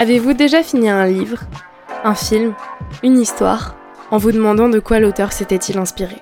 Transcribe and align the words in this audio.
Avez-vous 0.00 0.32
déjà 0.32 0.62
fini 0.62 0.88
un 0.88 1.04
livre, 1.04 1.40
un 2.04 2.14
film, 2.14 2.54
une 3.02 3.18
histoire, 3.18 3.76
en 4.10 4.16
vous 4.16 4.32
demandant 4.32 4.70
de 4.70 4.78
quoi 4.78 4.98
l'auteur 4.98 5.30
s'était-il 5.30 5.76
inspiré? 5.76 6.16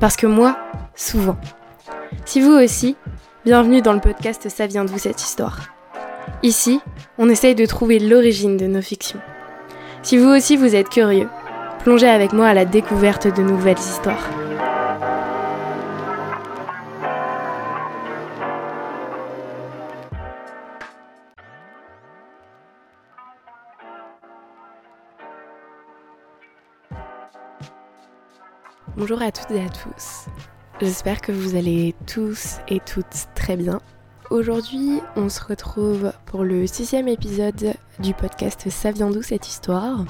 Parce 0.00 0.16
que 0.16 0.26
moi, 0.26 0.58
souvent. 0.96 1.36
Si 2.24 2.40
vous 2.40 2.50
aussi, 2.50 2.96
bienvenue 3.44 3.82
dans 3.82 3.92
le 3.92 4.00
podcast 4.00 4.48
Ça 4.48 4.66
vient 4.66 4.84
d'où 4.84 4.98
cette 4.98 5.22
histoire 5.22 5.68
Ici, 6.42 6.80
on 7.18 7.28
essaye 7.28 7.54
de 7.54 7.66
trouver 7.66 8.00
l'origine 8.00 8.56
de 8.56 8.66
nos 8.66 8.82
fictions. 8.82 9.20
Si 10.02 10.18
vous 10.18 10.30
aussi 10.30 10.56
vous 10.56 10.74
êtes 10.74 10.88
curieux, 10.88 11.28
plongez 11.84 12.08
avec 12.08 12.32
moi 12.32 12.48
à 12.48 12.54
la 12.54 12.64
découverte 12.64 13.32
de 13.32 13.42
nouvelles 13.42 13.78
histoires. 13.78 14.28
Bonjour 28.98 29.22
à 29.22 29.30
toutes 29.30 29.52
et 29.52 29.64
à 29.64 29.68
tous. 29.68 30.26
J'espère 30.80 31.20
que 31.20 31.30
vous 31.30 31.54
allez 31.54 31.94
tous 32.08 32.56
et 32.66 32.80
toutes 32.80 33.28
très 33.36 33.56
bien. 33.56 33.80
Aujourd'hui, 34.28 35.00
on 35.14 35.28
se 35.28 35.40
retrouve 35.40 36.12
pour 36.26 36.42
le 36.42 36.66
sixième 36.66 37.06
épisode 37.06 37.74
du 38.00 38.12
podcast 38.12 38.68
Ça 38.70 38.90
vient 38.90 39.08
d'où 39.08 39.22
cette 39.22 39.46
histoire? 39.46 40.04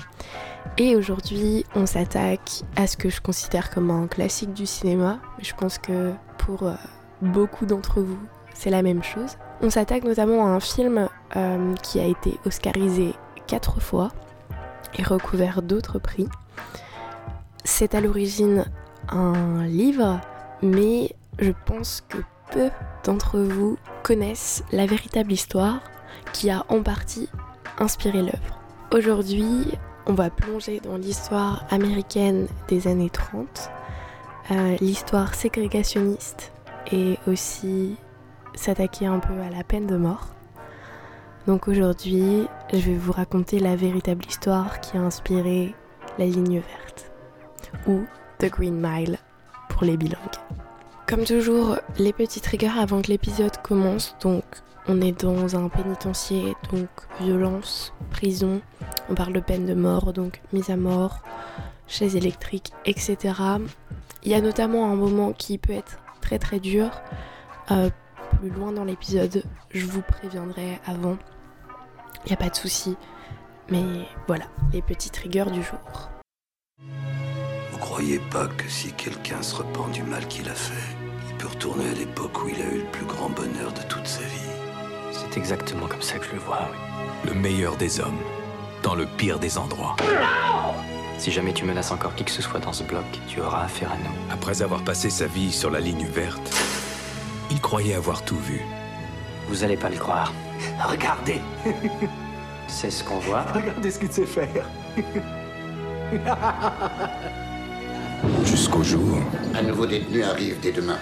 Et 0.78 0.96
aujourd'hui, 0.96 1.66
on 1.74 1.84
s'attaque 1.84 2.62
à 2.76 2.86
ce 2.86 2.96
que 2.96 3.10
je 3.10 3.20
considère 3.20 3.68
comme 3.68 3.90
un 3.90 4.06
classique 4.06 4.54
du 4.54 4.64
cinéma. 4.64 5.20
Je 5.42 5.52
pense 5.52 5.76
que 5.76 6.14
pour 6.38 6.62
euh, 6.62 6.72
beaucoup 7.20 7.66
d'entre 7.66 8.00
vous, 8.00 8.18
c'est 8.54 8.70
la 8.70 8.80
même 8.80 9.02
chose. 9.02 9.36
On 9.60 9.68
s'attaque 9.68 10.04
notamment 10.04 10.46
à 10.46 10.48
un 10.48 10.60
film 10.60 11.10
euh, 11.36 11.74
qui 11.82 12.00
a 12.00 12.06
été 12.06 12.38
oscarisé 12.46 13.12
quatre 13.46 13.82
fois 13.82 14.12
et 14.98 15.02
recouvert 15.02 15.60
d'autres 15.60 15.98
prix. 15.98 16.26
C'est 17.70 17.94
à 17.94 18.00
l'origine 18.00 18.64
un 19.10 19.64
livre, 19.66 20.20
mais 20.62 21.14
je 21.38 21.52
pense 21.66 22.02
que 22.08 22.18
peu 22.50 22.70
d'entre 23.04 23.38
vous 23.38 23.78
connaissent 24.02 24.64
la 24.72 24.86
véritable 24.86 25.32
histoire 25.32 25.80
qui 26.32 26.50
a 26.50 26.64
en 26.68 26.82
partie 26.82 27.28
inspiré 27.78 28.18
l'œuvre. 28.18 28.60
Aujourd'hui, 28.92 29.66
on 30.06 30.14
va 30.14 30.30
plonger 30.30 30.80
dans 30.80 30.96
l'histoire 30.96 31.66
américaine 31.70 32.48
des 32.68 32.88
années 32.88 33.10
30, 33.10 33.70
euh, 34.50 34.76
l'histoire 34.80 35.34
ségrégationniste 35.34 36.52
et 36.90 37.18
aussi 37.26 37.96
s'attaquer 38.54 39.06
un 39.06 39.18
peu 39.18 39.38
à 39.40 39.50
la 39.50 39.62
peine 39.62 39.86
de 39.86 39.96
mort. 39.96 40.28
Donc 41.46 41.68
aujourd'hui, 41.68 42.46
je 42.72 42.78
vais 42.78 42.96
vous 42.96 43.12
raconter 43.12 43.58
la 43.58 43.76
véritable 43.76 44.24
histoire 44.26 44.80
qui 44.80 44.96
a 44.96 45.00
inspiré 45.00 45.74
la 46.18 46.24
ligne 46.24 46.60
verte 46.60 47.10
ou 47.86 48.00
The 48.38 48.50
Green 48.50 48.80
Mile 48.80 49.18
pour 49.68 49.84
les 49.84 49.96
bilingues. 49.96 50.18
Comme 51.06 51.24
toujours, 51.24 51.78
les 51.98 52.12
petits 52.12 52.40
triggers 52.40 52.78
avant 52.78 53.02
que 53.02 53.08
l'épisode 53.08 53.56
commence. 53.62 54.14
Donc, 54.20 54.44
on 54.86 55.00
est 55.00 55.22
dans 55.22 55.56
un 55.56 55.68
pénitencier, 55.68 56.54
donc 56.72 56.88
violence, 57.20 57.92
prison. 58.10 58.60
On 59.08 59.14
parle 59.14 59.32
de 59.32 59.40
peine 59.40 59.66
de 59.66 59.74
mort, 59.74 60.12
donc 60.12 60.40
mise 60.52 60.70
à 60.70 60.76
mort, 60.76 61.22
chaise 61.86 62.16
électrique, 62.16 62.72
etc. 62.84 63.34
Il 64.22 64.30
y 64.30 64.34
a 64.34 64.40
notamment 64.40 64.90
un 64.90 64.96
moment 64.96 65.32
qui 65.32 65.58
peut 65.58 65.72
être 65.72 65.98
très 66.20 66.38
très 66.38 66.60
dur. 66.60 66.90
Euh, 67.70 67.90
plus 68.38 68.50
loin 68.50 68.72
dans 68.72 68.84
l'épisode, 68.84 69.42
je 69.70 69.86
vous 69.86 70.02
préviendrai 70.02 70.78
avant. 70.86 71.16
Il 72.24 72.28
n'y 72.28 72.34
a 72.34 72.36
pas 72.36 72.50
de 72.50 72.56
souci. 72.56 72.96
Mais 73.70 73.84
voilà, 74.26 74.44
les 74.72 74.82
petits 74.82 75.10
triggers 75.10 75.50
du 75.50 75.62
jour. 75.62 76.10
Vous 77.78 77.86
croyez 77.86 78.18
pas 78.18 78.48
que 78.48 78.68
si 78.68 78.92
quelqu'un 78.92 79.40
se 79.40 79.54
repent 79.54 79.88
du 79.92 80.02
mal 80.02 80.26
qu'il 80.26 80.48
a 80.48 80.54
fait, 80.54 80.96
il 81.28 81.34
peut 81.36 81.46
retourner 81.46 81.88
à 81.88 81.94
l'époque 81.94 82.42
où 82.42 82.48
il 82.48 82.60
a 82.60 82.64
eu 82.74 82.78
le 82.78 82.90
plus 82.90 83.06
grand 83.06 83.30
bonheur 83.30 83.72
de 83.72 83.82
toute 83.88 84.04
sa 84.06 84.22
vie? 84.22 84.50
C'est 85.12 85.38
exactement 85.38 85.86
comme 85.86 86.02
ça 86.02 86.18
que 86.18 86.26
je 86.26 86.32
le 86.32 86.40
vois, 86.40 86.68
oui. 86.72 86.78
Le 87.30 87.34
meilleur 87.34 87.76
des 87.76 88.00
hommes, 88.00 88.18
dans 88.82 88.96
le 88.96 89.06
pire 89.06 89.38
des 89.38 89.58
endroits. 89.58 89.94
Si 91.18 91.30
jamais 91.30 91.52
tu 91.52 91.64
menaces 91.64 91.92
encore 91.92 92.16
qui 92.16 92.24
que 92.24 92.32
ce 92.32 92.42
soit 92.42 92.58
dans 92.58 92.72
ce 92.72 92.82
bloc, 92.82 93.04
tu 93.28 93.40
auras 93.40 93.66
affaire 93.66 93.92
à 93.92 93.96
nous. 93.96 94.32
Après 94.32 94.60
avoir 94.60 94.82
passé 94.82 95.08
sa 95.08 95.26
vie 95.26 95.52
sur 95.52 95.70
la 95.70 95.78
ligne 95.78 96.06
verte, 96.06 96.52
il 97.48 97.60
croyait 97.60 97.94
avoir 97.94 98.24
tout 98.24 98.38
vu. 98.38 98.60
Vous 99.48 99.62
allez 99.62 99.76
pas 99.76 99.88
le 99.88 99.98
croire. 99.98 100.32
Regardez 100.84 101.40
C'est 102.66 102.90
ce 102.90 103.04
qu'on 103.04 103.20
voit. 103.20 103.42
Regardez 103.54 103.92
ce 103.92 104.00
qu'il 104.00 104.10
sait 104.10 104.26
faire 104.26 104.66
Jusqu'au 108.82 108.98
jour 108.98 109.18
Un 109.54 109.62
nouveau 109.62 109.86
détenu 109.86 110.22
arrive 110.22 110.56
dès 110.60 110.70
demain. 110.72 110.98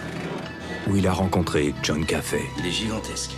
où 0.88 0.97
il 0.97 1.06
a 1.06 1.12
rencontré 1.12 1.75
John 1.82 2.04
Caffey. 2.06 2.42
Il 2.59 2.66
est 2.66 2.70
gigantesque. 2.70 3.32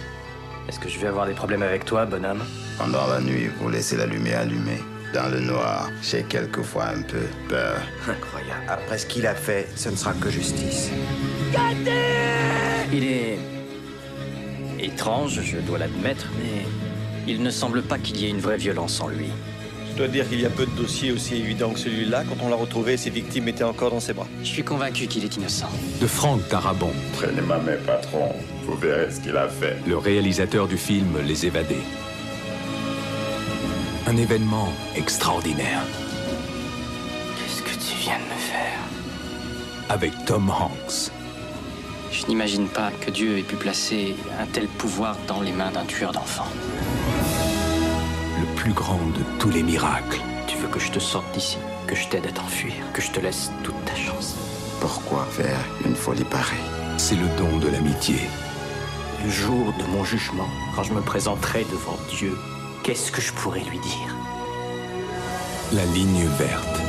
Est-ce 0.68 0.78
que 0.78 0.88
je 0.88 0.98
vais 0.98 1.06
avoir 1.08 1.26
des 1.26 1.32
problèmes 1.32 1.62
avec 1.62 1.84
toi, 1.84 2.04
bonhomme? 2.04 2.42
Pendant 2.78 3.06
la 3.08 3.20
nuit, 3.20 3.48
vous 3.58 3.68
laissez 3.70 3.96
la 3.96 4.06
lumière 4.06 4.40
allumée. 4.40 4.80
Dans 5.14 5.28
le 5.28 5.40
noir, 5.40 5.90
j'ai 6.02 6.22
quelquefois 6.24 6.88
un 6.88 7.02
peu 7.02 7.22
peur. 7.48 7.80
Incroyable. 8.06 8.62
Après 8.68 8.98
ce 8.98 9.06
qu'il 9.06 9.26
a 9.26 9.34
fait, 9.34 9.66
ce 9.74 9.88
ne 9.88 9.96
sera 9.96 10.12
que 10.12 10.30
justice. 10.30 10.90
Il 12.92 13.04
est... 13.04 13.38
étrange, 14.78 15.40
je 15.42 15.56
dois 15.58 15.78
l'admettre, 15.78 16.26
mais 16.38 16.66
il 17.26 17.42
ne 17.42 17.50
semble 17.50 17.82
pas 17.82 17.98
qu'il 17.98 18.18
y 18.20 18.26
ait 18.26 18.30
une 18.30 18.40
vraie 18.40 18.58
violence 18.58 19.00
en 19.00 19.08
lui. 19.08 19.30
Je 19.98 20.04
dois 20.04 20.12
dire 20.12 20.28
qu'il 20.28 20.40
y 20.40 20.46
a 20.46 20.50
peu 20.50 20.64
de 20.64 20.70
dossiers 20.76 21.10
aussi 21.10 21.34
évidents 21.34 21.70
que 21.72 21.80
celui-là. 21.80 22.22
Quand 22.22 22.36
on 22.40 22.48
l'a 22.48 22.54
retrouvé, 22.54 22.96
ses 22.96 23.10
victimes 23.10 23.48
étaient 23.48 23.64
encore 23.64 23.90
dans 23.90 23.98
ses 23.98 24.12
bras. 24.12 24.28
Je 24.44 24.46
suis 24.46 24.62
convaincu 24.62 25.08
qu'il 25.08 25.24
est 25.24 25.36
innocent. 25.36 25.68
De 26.00 26.06
Frank 26.06 26.40
Darabont, 26.48 26.92
Prenez 27.14 27.40
ma 27.40 27.58
main, 27.58 27.72
patron. 27.84 28.32
Vous 28.62 28.76
verrez 28.76 29.10
ce 29.10 29.18
qu'il 29.18 29.36
a 29.36 29.48
fait. 29.48 29.76
le 29.88 29.98
réalisateur 29.98 30.68
du 30.68 30.76
film 30.76 31.18
Les 31.26 31.46
Évadés. 31.46 31.82
Un 34.06 34.16
événement 34.16 34.72
extraordinaire 34.94 35.82
Qu'est-ce 37.36 37.62
que 37.62 37.70
tu 37.70 37.98
viens 38.00 38.18
de 38.18 38.22
me 38.22 38.38
faire? 38.38 38.78
Avec 39.88 40.12
Tom 40.26 40.48
Hanks. 40.48 41.10
Je 42.12 42.24
n'imagine 42.26 42.68
pas 42.68 42.92
que 43.04 43.10
Dieu 43.10 43.38
ait 43.38 43.42
pu 43.42 43.56
placer 43.56 44.14
un 44.40 44.46
tel 44.46 44.68
pouvoir 44.68 45.16
dans 45.26 45.40
les 45.40 45.50
mains 45.50 45.72
d'un 45.72 45.86
tueur 45.86 46.12
d'enfants. 46.12 46.46
Le 48.58 48.64
plus 48.64 48.72
grand 48.72 48.96
de 48.96 49.38
tous 49.38 49.50
les 49.50 49.62
miracles. 49.62 50.20
Tu 50.46 50.56
veux 50.58 50.68
que 50.68 50.80
je 50.80 50.90
te 50.90 50.98
sorte 50.98 51.32
d'ici, 51.32 51.58
que 51.86 51.94
je 51.94 52.08
t'aide 52.08 52.26
à 52.26 52.32
t'enfuir, 52.32 52.74
que 52.92 53.00
je 53.00 53.10
te 53.10 53.20
laisse 53.20 53.50
toute 53.62 53.84
ta 53.84 53.94
chance. 53.94 54.34
Pourquoi 54.80 55.24
faire 55.26 55.58
une 55.84 55.94
folie 55.94 56.24
pareille? 56.24 56.58
C'est 56.96 57.14
le 57.14 57.26
don 57.36 57.58
de 57.58 57.68
l'amitié. 57.68 58.16
Le 59.24 59.30
jour 59.30 59.72
de 59.78 59.84
mon 59.92 60.04
jugement, 60.04 60.48
quand 60.74 60.82
je 60.82 60.92
me 60.92 61.00
présenterai 61.00 61.64
devant 61.70 61.96
Dieu, 62.10 62.36
qu'est-ce 62.82 63.12
que 63.12 63.20
je 63.20 63.32
pourrais 63.32 63.60
lui 63.60 63.78
dire? 63.78 64.16
La 65.72 65.84
ligne 65.86 66.26
verte. 66.38 66.80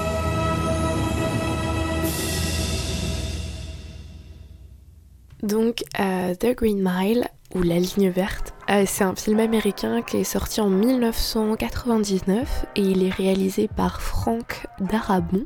Donc, 5.43 5.83
euh, 5.99 6.33
The 6.35 6.55
Green 6.55 6.81
Mile, 6.81 7.27
ou 7.55 7.63
La 7.63 7.79
Ligne 7.79 8.09
Verte, 8.09 8.53
euh, 8.69 8.83
c'est 8.85 9.03
un 9.03 9.15
film 9.15 9.39
américain 9.39 10.01
qui 10.01 10.17
est 10.17 10.23
sorti 10.23 10.61
en 10.61 10.69
1999 10.69 12.65
et 12.75 12.81
il 12.81 13.03
est 13.03 13.13
réalisé 13.13 13.67
par 13.67 14.01
Frank 14.01 14.67
Darabont. 14.79 15.45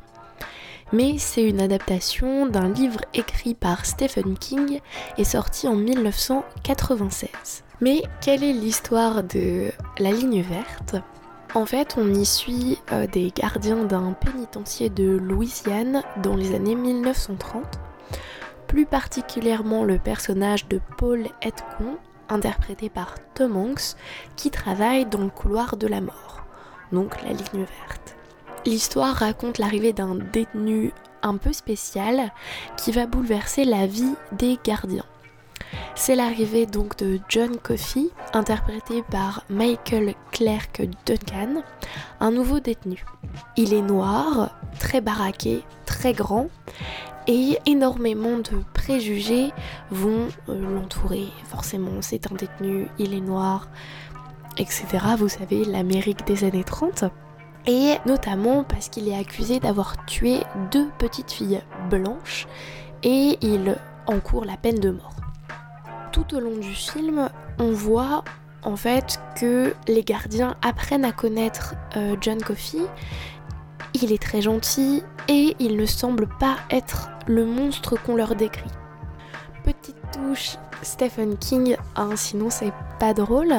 Mais 0.91 1.17
c'est 1.17 1.43
une 1.43 1.61
adaptation 1.61 2.45
d'un 2.45 2.69
livre 2.69 3.01
écrit 3.13 3.55
par 3.55 3.85
Stephen 3.85 4.37
King 4.37 4.79
et 5.17 5.23
sorti 5.23 5.67
en 5.67 5.75
1996. 5.75 7.63
Mais 7.81 8.03
quelle 8.21 8.43
est 8.43 8.53
l'histoire 8.53 9.23
de 9.23 9.71
La 9.97 10.11
Ligne 10.11 10.41
Verte? 10.41 10.95
En 11.55 11.65
fait, 11.65 11.95
on 11.97 12.13
y 12.13 12.25
suit 12.25 12.77
euh, 12.91 13.07
des 13.07 13.31
gardiens 13.31 13.83
d'un 13.85 14.13
pénitencier 14.13 14.89
de 14.89 15.09
Louisiane 15.09 16.03
dans 16.21 16.35
les 16.35 16.55
années 16.55 16.75
1930 16.75 17.79
plus 18.73 18.85
particulièrement 18.87 19.83
le 19.83 19.99
personnage 19.99 20.67
de 20.67 20.81
Paul 20.97 21.27
Edcon, 21.43 21.99
interprété 22.33 22.89
par 22.89 23.15
Tom 23.33 23.55
Hanks, 23.55 23.95
qui 24.35 24.51
travaille 24.51 25.05
dans 25.05 25.21
le 25.21 25.29
couloir 25.29 25.77
de 25.77 25.87
la 25.87 26.01
mort, 26.01 26.45
donc 26.91 27.21
la 27.23 27.29
ligne 27.29 27.65
verte. 27.65 28.15
L'histoire 28.65 29.15
raconte 29.15 29.57
l'arrivée 29.57 29.93
d'un 29.93 30.15
détenu 30.15 30.93
un 31.21 31.37
peu 31.37 31.53
spécial 31.53 32.31
qui 32.77 32.91
va 32.91 33.07
bouleverser 33.07 33.65
la 33.65 33.87
vie 33.87 34.15
des 34.31 34.57
gardiens. 34.63 35.05
C'est 35.95 36.15
l'arrivée 36.15 36.65
donc 36.65 36.97
de 36.97 37.19
John 37.29 37.57
Coffey, 37.57 38.07
interprété 38.33 39.03
par 39.09 39.43
Michael 39.49 40.15
Clark 40.31 40.81
Duncan, 41.05 41.63
un 42.19 42.31
nouveau 42.31 42.59
détenu. 42.59 43.03
Il 43.57 43.73
est 43.73 43.81
noir, 43.81 44.57
très 44.79 45.01
baraqué, 45.01 45.63
très 45.85 46.13
grand, 46.13 46.47
et 47.27 47.57
énormément 47.65 48.37
de 48.37 48.63
préjugés 48.73 49.51
vont 49.91 50.27
euh, 50.49 50.75
l'entourer. 50.75 51.27
Forcément, 51.45 52.01
c'est 52.01 52.31
un 52.31 52.35
détenu, 52.35 52.87
il 52.99 53.13
est 53.13 53.21
noir, 53.21 53.67
etc. 54.57 54.85
Vous 55.17 55.29
savez, 55.29 55.65
l'Amérique 55.65 56.25
des 56.25 56.43
années 56.43 56.63
30. 56.63 57.05
Et 57.65 57.95
notamment 58.05 58.63
parce 58.63 58.89
qu'il 58.89 59.07
est 59.07 59.17
accusé 59.17 59.59
d'avoir 59.59 60.05
tué 60.05 60.39
deux 60.71 60.89
petites 60.97 61.31
filles 61.31 61.61
blanches 61.89 62.45
et 63.03 63.37
il 63.41 63.77
encourt 64.05 64.43
la 64.43 64.57
peine 64.57 64.79
de 64.79 64.89
mort. 64.89 65.15
Tout 66.11 66.35
au 66.35 66.39
long 66.39 66.57
du 66.57 66.73
film, 66.73 67.29
on 67.59 67.71
voit 67.71 68.23
en 68.63 68.75
fait 68.75 69.19
que 69.35 69.73
les 69.87 70.03
gardiens 70.03 70.55
apprennent 70.61 71.05
à 71.05 71.11
connaître 71.11 71.75
euh, 71.95 72.15
John 72.19 72.41
Coffey. 72.41 72.79
Il 73.93 74.11
est 74.11 74.21
très 74.21 74.41
gentil 74.41 75.03
et 75.27 75.55
il 75.59 75.77
ne 75.77 75.85
semble 75.85 76.27
pas 76.39 76.57
être 76.69 77.09
le 77.27 77.45
monstre 77.45 77.95
qu'on 78.01 78.15
leur 78.15 78.35
décrit. 78.35 78.71
Petite 79.63 79.95
touche 80.11 80.57
Stephen 80.81 81.37
King, 81.37 81.77
hein, 81.95 82.15
sinon 82.15 82.49
c'est 82.49 82.73
pas 82.99 83.13
drôle. 83.13 83.53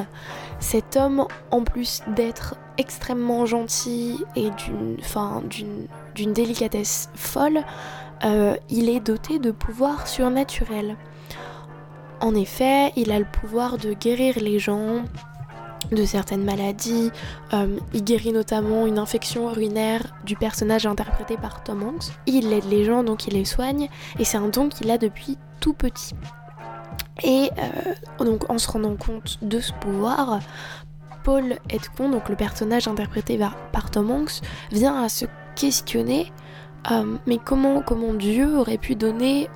Cet 0.59 0.95
homme, 0.95 1.27
en 1.51 1.63
plus 1.63 2.01
d'être 2.15 2.55
extrêmement 2.77 3.45
gentil 3.45 4.23
et 4.35 4.49
d'une, 4.51 4.97
d'une, 6.15 6.33
délicatesse 6.33 7.09
folle, 7.15 7.63
euh, 8.23 8.55
il 8.69 8.89
est 8.89 8.99
doté 8.99 9.39
de 9.39 9.51
pouvoirs 9.51 10.07
surnaturels. 10.07 10.95
En 12.21 12.35
effet, 12.35 12.91
il 12.95 13.11
a 13.11 13.19
le 13.19 13.25
pouvoir 13.25 13.77
de 13.77 13.93
guérir 13.93 14.35
les 14.39 14.59
gens 14.59 15.03
de 15.91 16.05
certaines 16.05 16.43
maladies. 16.43 17.11
Euh, 17.53 17.77
il 17.93 18.03
guérit 18.03 18.31
notamment 18.31 18.85
une 18.85 18.99
infection 18.99 19.49
urinaire 19.51 20.15
du 20.25 20.35
personnage 20.35 20.85
interprété 20.85 21.37
par 21.37 21.63
Tom 21.63 21.83
Hanks. 21.83 22.11
Il 22.25 22.51
aide 22.53 22.69
les 22.69 22.85
gens, 22.85 23.03
donc 23.03 23.27
il 23.27 23.33
les 23.33 23.45
soigne, 23.45 23.89
et 24.19 24.25
c'est 24.25 24.37
un 24.37 24.47
don 24.47 24.69
qu'il 24.69 24.89
a 24.91 24.97
depuis 24.97 25.37
tout 25.59 25.73
petit. 25.73 26.15
Et 27.23 27.49
euh, 27.57 28.25
donc 28.25 28.49
en 28.49 28.57
se 28.57 28.69
rendant 28.69 28.95
compte 28.95 29.37
de 29.41 29.59
ce 29.59 29.71
pouvoir, 29.73 30.39
Paul 31.23 31.57
Edcon, 31.69 32.09
donc 32.09 32.29
le 32.29 32.35
personnage 32.35 32.87
interprété 32.87 33.39
par 33.71 33.91
Tom 33.91 34.11
Hanks, 34.11 34.41
vient 34.71 35.01
à 35.01 35.09
se 35.09 35.25
questionner 35.55 36.31
euh, 36.91 37.17
mais 37.25 37.39
comment, 37.43 37.81
comment 37.81 38.13
Dieu 38.13 38.59
aurait 38.59 38.77
pu 38.77 38.95
donner 38.95 39.49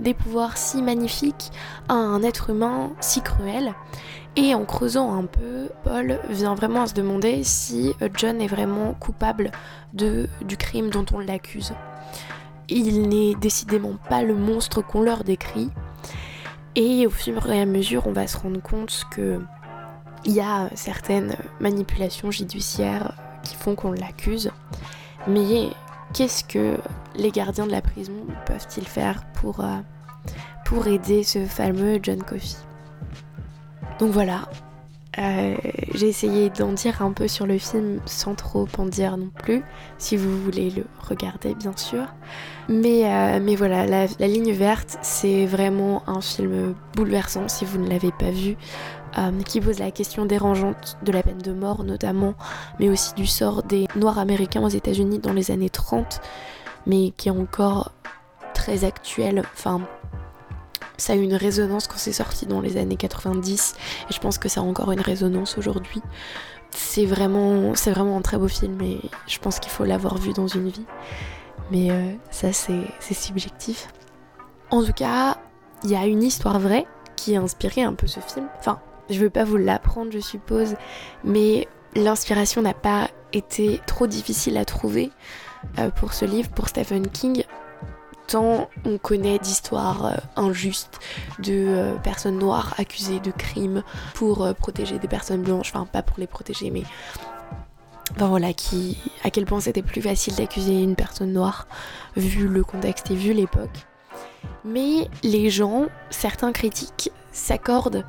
des 0.00 0.14
pouvoirs 0.14 0.56
si 0.56 0.80
magnifiques 0.80 1.50
à 1.88 1.94
un 1.94 2.22
être 2.22 2.50
humain 2.50 2.92
si 3.00 3.20
cruel? 3.20 3.74
Et 4.34 4.54
en 4.54 4.64
creusant 4.64 5.12
un 5.14 5.24
peu, 5.24 5.68
Paul 5.84 6.18
vient 6.30 6.54
vraiment 6.54 6.82
à 6.82 6.86
se 6.86 6.94
demander 6.94 7.44
si 7.44 7.92
euh, 8.00 8.08
John 8.14 8.40
est 8.40 8.46
vraiment 8.46 8.94
coupable 8.94 9.50
de, 9.92 10.26
du 10.42 10.56
crime 10.56 10.88
dont 10.88 11.04
on 11.12 11.18
l'accuse. 11.18 11.74
Il 12.68 13.08
n'est 13.08 13.34
décidément 13.34 13.96
pas 14.08 14.22
le 14.22 14.34
monstre 14.34 14.80
qu'on 14.80 15.02
leur 15.02 15.24
décrit. 15.24 15.68
Et 16.76 17.06
au 17.06 17.10
fur 17.10 17.50
et 17.50 17.60
à 17.60 17.66
mesure, 17.66 18.06
on 18.06 18.12
va 18.12 18.26
se 18.26 18.38
rendre 18.38 18.62
compte 18.62 19.04
que 19.10 19.38
il 20.24 20.32
y 20.32 20.40
a 20.40 20.70
certaines 20.74 21.36
manipulations 21.60 22.30
judiciaires 22.30 23.12
qui 23.42 23.54
font 23.54 23.74
qu'on 23.74 23.92
l'accuse. 23.92 24.50
Mais 25.26 25.68
qu'est-ce 26.14 26.44
que 26.44 26.78
les 27.16 27.30
gardiens 27.30 27.66
de 27.66 27.72
la 27.72 27.82
prison 27.82 28.14
peuvent-ils 28.46 28.86
faire 28.86 29.24
pour, 29.34 29.60
euh, 29.60 29.78
pour 30.64 30.86
aider 30.86 31.22
ce 31.22 31.44
fameux 31.44 31.98
John 32.02 32.22
Coffey? 32.22 32.56
Donc 33.98 34.10
voilà, 34.10 34.48
euh, 35.18 35.56
j'ai 35.92 36.08
essayé 36.08 36.48
d'en 36.48 36.72
dire 36.72 37.02
un 37.02 37.12
peu 37.12 37.28
sur 37.28 37.46
le 37.46 37.58
film 37.58 38.00
sans 38.06 38.34
trop 38.34 38.66
en 38.78 38.86
dire 38.86 39.18
non 39.18 39.28
plus, 39.28 39.62
si 39.98 40.16
vous 40.16 40.42
voulez 40.42 40.70
le 40.70 40.86
regarder 41.06 41.54
bien 41.54 41.76
sûr. 41.76 42.06
Mais, 42.68 43.04
euh, 43.04 43.38
mais 43.42 43.54
voilà, 43.54 43.86
la, 43.86 44.26
ligne 44.26 44.52
verte, 44.52 44.98
c'est 45.02 45.44
vraiment 45.44 46.02
un 46.06 46.22
film 46.22 46.74
bouleversant 46.94 47.48
si 47.48 47.64
vous 47.66 47.78
ne 47.78 47.88
l'avez 47.88 48.12
pas 48.12 48.30
vu, 48.30 48.56
euh, 49.18 49.42
qui 49.42 49.60
pose 49.60 49.80
la 49.80 49.90
question 49.90 50.24
dérangeante 50.24 50.96
de 51.02 51.12
la 51.12 51.22
peine 51.22 51.38
de 51.38 51.52
mort 51.52 51.84
notamment, 51.84 52.34
mais 52.80 52.88
aussi 52.88 53.12
du 53.14 53.26
sort 53.26 53.62
des 53.62 53.88
Noirs 53.96 54.18
américains 54.18 54.62
aux 54.62 54.68
États-Unis 54.68 55.18
dans 55.18 55.34
les 55.34 55.50
années 55.50 55.70
30, 55.70 56.22
mais 56.86 57.12
qui 57.18 57.28
est 57.28 57.32
encore 57.32 57.92
très 58.54 58.84
actuel. 58.84 59.42
Enfin, 59.52 59.82
ça 61.02 61.14
a 61.14 61.16
eu 61.16 61.22
une 61.22 61.34
résonance 61.34 61.88
quand 61.88 61.98
c'est 61.98 62.12
sorti 62.12 62.46
dans 62.46 62.60
les 62.60 62.76
années 62.76 62.94
90 62.94 63.74
et 64.08 64.12
je 64.12 64.20
pense 64.20 64.38
que 64.38 64.48
ça 64.48 64.60
a 64.60 64.62
encore 64.62 64.92
une 64.92 65.00
résonance 65.00 65.58
aujourd'hui. 65.58 66.00
C'est 66.70 67.06
vraiment, 67.06 67.74
c'est 67.74 67.90
vraiment 67.90 68.16
un 68.16 68.20
très 68.20 68.38
beau 68.38 68.46
film 68.46 68.80
et 68.82 69.00
je 69.26 69.38
pense 69.40 69.58
qu'il 69.58 69.72
faut 69.72 69.84
l'avoir 69.84 70.16
vu 70.18 70.32
dans 70.32 70.46
une 70.46 70.68
vie. 70.68 70.86
Mais 71.72 71.90
euh, 71.90 72.12
ça 72.30 72.52
c'est, 72.52 72.84
subjectif. 73.00 73.88
En 74.70 74.84
tout 74.84 74.92
cas, 74.92 75.38
il 75.82 75.90
y 75.90 75.96
a 75.96 76.06
une 76.06 76.22
histoire 76.22 76.60
vraie 76.60 76.86
qui 77.16 77.34
a 77.34 77.40
inspiré 77.40 77.82
un 77.82 77.94
peu 77.94 78.06
ce 78.06 78.20
film. 78.20 78.46
Enfin, 78.60 78.78
je 79.10 79.18
veux 79.18 79.30
pas 79.30 79.42
vous 79.42 79.56
l'apprendre 79.56 80.12
je 80.12 80.20
suppose, 80.20 80.76
mais 81.24 81.66
l'inspiration 81.96 82.62
n'a 82.62 82.74
pas 82.74 83.08
été 83.32 83.80
trop 83.88 84.06
difficile 84.06 84.56
à 84.56 84.64
trouver 84.64 85.10
euh, 85.80 85.90
pour 85.90 86.12
ce 86.12 86.26
livre, 86.26 86.50
pour 86.50 86.68
Stephen 86.68 87.08
King 87.08 87.42
on 88.34 88.98
connaît 88.98 89.38
d'histoires 89.38 90.06
euh, 90.06 90.16
injustes 90.36 91.00
de 91.38 91.52
euh, 91.52 91.94
personnes 91.96 92.38
noires 92.38 92.74
accusées 92.78 93.20
de 93.20 93.30
crimes 93.30 93.82
pour 94.14 94.44
euh, 94.44 94.52
protéger 94.52 94.98
des 94.98 95.08
personnes 95.08 95.42
blanches, 95.42 95.70
enfin 95.74 95.86
pas 95.86 96.02
pour 96.02 96.18
les 96.18 96.26
protéger 96.26 96.70
mais 96.70 96.82
voilà 98.18 98.48
à 99.24 99.30
quel 99.30 99.46
point 99.46 99.60
c'était 99.60 99.82
plus 99.82 100.02
facile 100.02 100.34
d'accuser 100.34 100.82
une 100.82 100.96
personne 100.96 101.32
noire 101.32 101.66
vu 102.16 102.46
le 102.46 102.62
contexte 102.62 103.10
et 103.10 103.14
vu 103.14 103.32
l'époque. 103.32 103.86
Mais 104.64 105.08
les 105.22 105.48
gens, 105.48 105.86
certains 106.10 106.52
critiques 106.52 107.10
s'accordent 107.32 108.04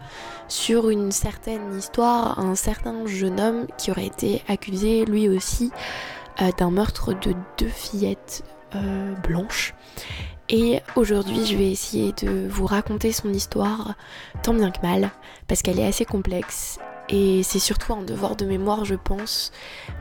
sur 0.50 0.90
une 0.90 1.12
certaine 1.12 1.78
histoire, 1.78 2.38
un 2.40 2.56
certain 2.56 3.06
jeune 3.06 3.40
homme 3.40 3.68
qui 3.78 3.92
aurait 3.92 4.08
été 4.08 4.44
accusé 4.50 5.06
lui 5.06 5.30
aussi 5.30 5.72
d'un 6.58 6.72
meurtre 6.72 7.14
de 7.14 7.34
deux 7.58 7.70
fillettes 7.70 8.44
euh, 8.76 9.14
blanche. 9.28 9.76
Et 10.50 10.82
aujourd'hui, 10.96 11.46
je 11.46 11.56
vais 11.56 11.72
essayer 11.72 12.12
de 12.14 12.48
vous 12.48 12.66
raconter 12.66 13.12
son 13.12 13.32
histoire 13.32 13.96
tant 14.44 14.54
bien 14.54 14.72
que 14.72 14.82
mal, 14.82 15.10
parce 15.48 15.62
qu'elle 15.62 15.80
est 15.80 15.88
assez 15.88 16.06
complexe. 16.06 16.80
Et 17.10 17.44
c'est 17.44 17.60
surtout 17.60 17.94
un 17.94 18.02
devoir 18.02 18.36
de 18.36 18.46
mémoire, 18.46 18.86
je 18.86 18.96
pense, 18.96 19.52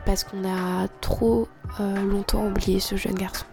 parce 0.05 0.23
qu'on 0.23 0.45
a 0.45 0.87
trop 1.01 1.47
euh, 1.79 2.01
longtemps 2.03 2.45
oublié 2.45 2.79
ce 2.79 2.95
jeune 2.95 3.15
garçon. 3.15 3.45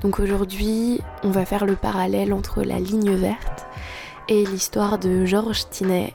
Donc 0.00 0.18
aujourd'hui, 0.18 1.00
on 1.22 1.30
va 1.30 1.44
faire 1.44 1.66
le 1.66 1.76
parallèle 1.76 2.32
entre 2.32 2.62
la 2.62 2.78
ligne 2.78 3.14
verte 3.14 3.66
et 4.28 4.44
l'histoire 4.46 4.98
de 4.98 5.26
George 5.26 5.68
Tinney, 5.68 6.12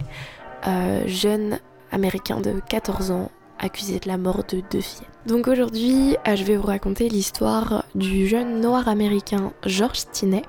euh, 0.67 1.03
jeune 1.07 1.59
américain 1.91 2.41
de 2.41 2.59
14 2.67 3.11
ans 3.11 3.29
accusé 3.59 3.99
de 3.99 4.07
la 4.07 4.17
mort 4.17 4.43
de 4.47 4.61
deux 4.71 4.81
filles. 4.81 5.07
Donc 5.25 5.47
aujourd'hui, 5.47 6.17
euh, 6.27 6.35
je 6.35 6.43
vais 6.43 6.55
vous 6.55 6.67
raconter 6.67 7.09
l'histoire 7.09 7.85
du 7.95 8.27
jeune 8.27 8.61
noir 8.61 8.87
américain 8.87 9.53
George 9.65 10.05
Tinney. 10.11 10.43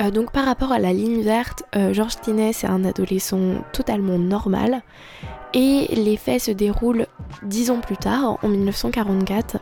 Euh, 0.00 0.10
donc 0.10 0.32
par 0.32 0.44
rapport 0.44 0.72
à 0.72 0.78
la 0.78 0.92
ligne 0.92 1.22
verte, 1.22 1.64
euh, 1.74 1.92
George 1.92 2.16
Tinney 2.20 2.52
c'est 2.52 2.66
un 2.66 2.84
adolescent 2.84 3.64
totalement 3.72 4.18
normal 4.18 4.82
et 5.54 5.86
les 5.94 6.16
faits 6.16 6.42
se 6.42 6.50
déroulent 6.50 7.06
dix 7.42 7.70
ans 7.70 7.80
plus 7.80 7.96
tard, 7.96 8.38
en 8.42 8.48
1944. 8.48 9.58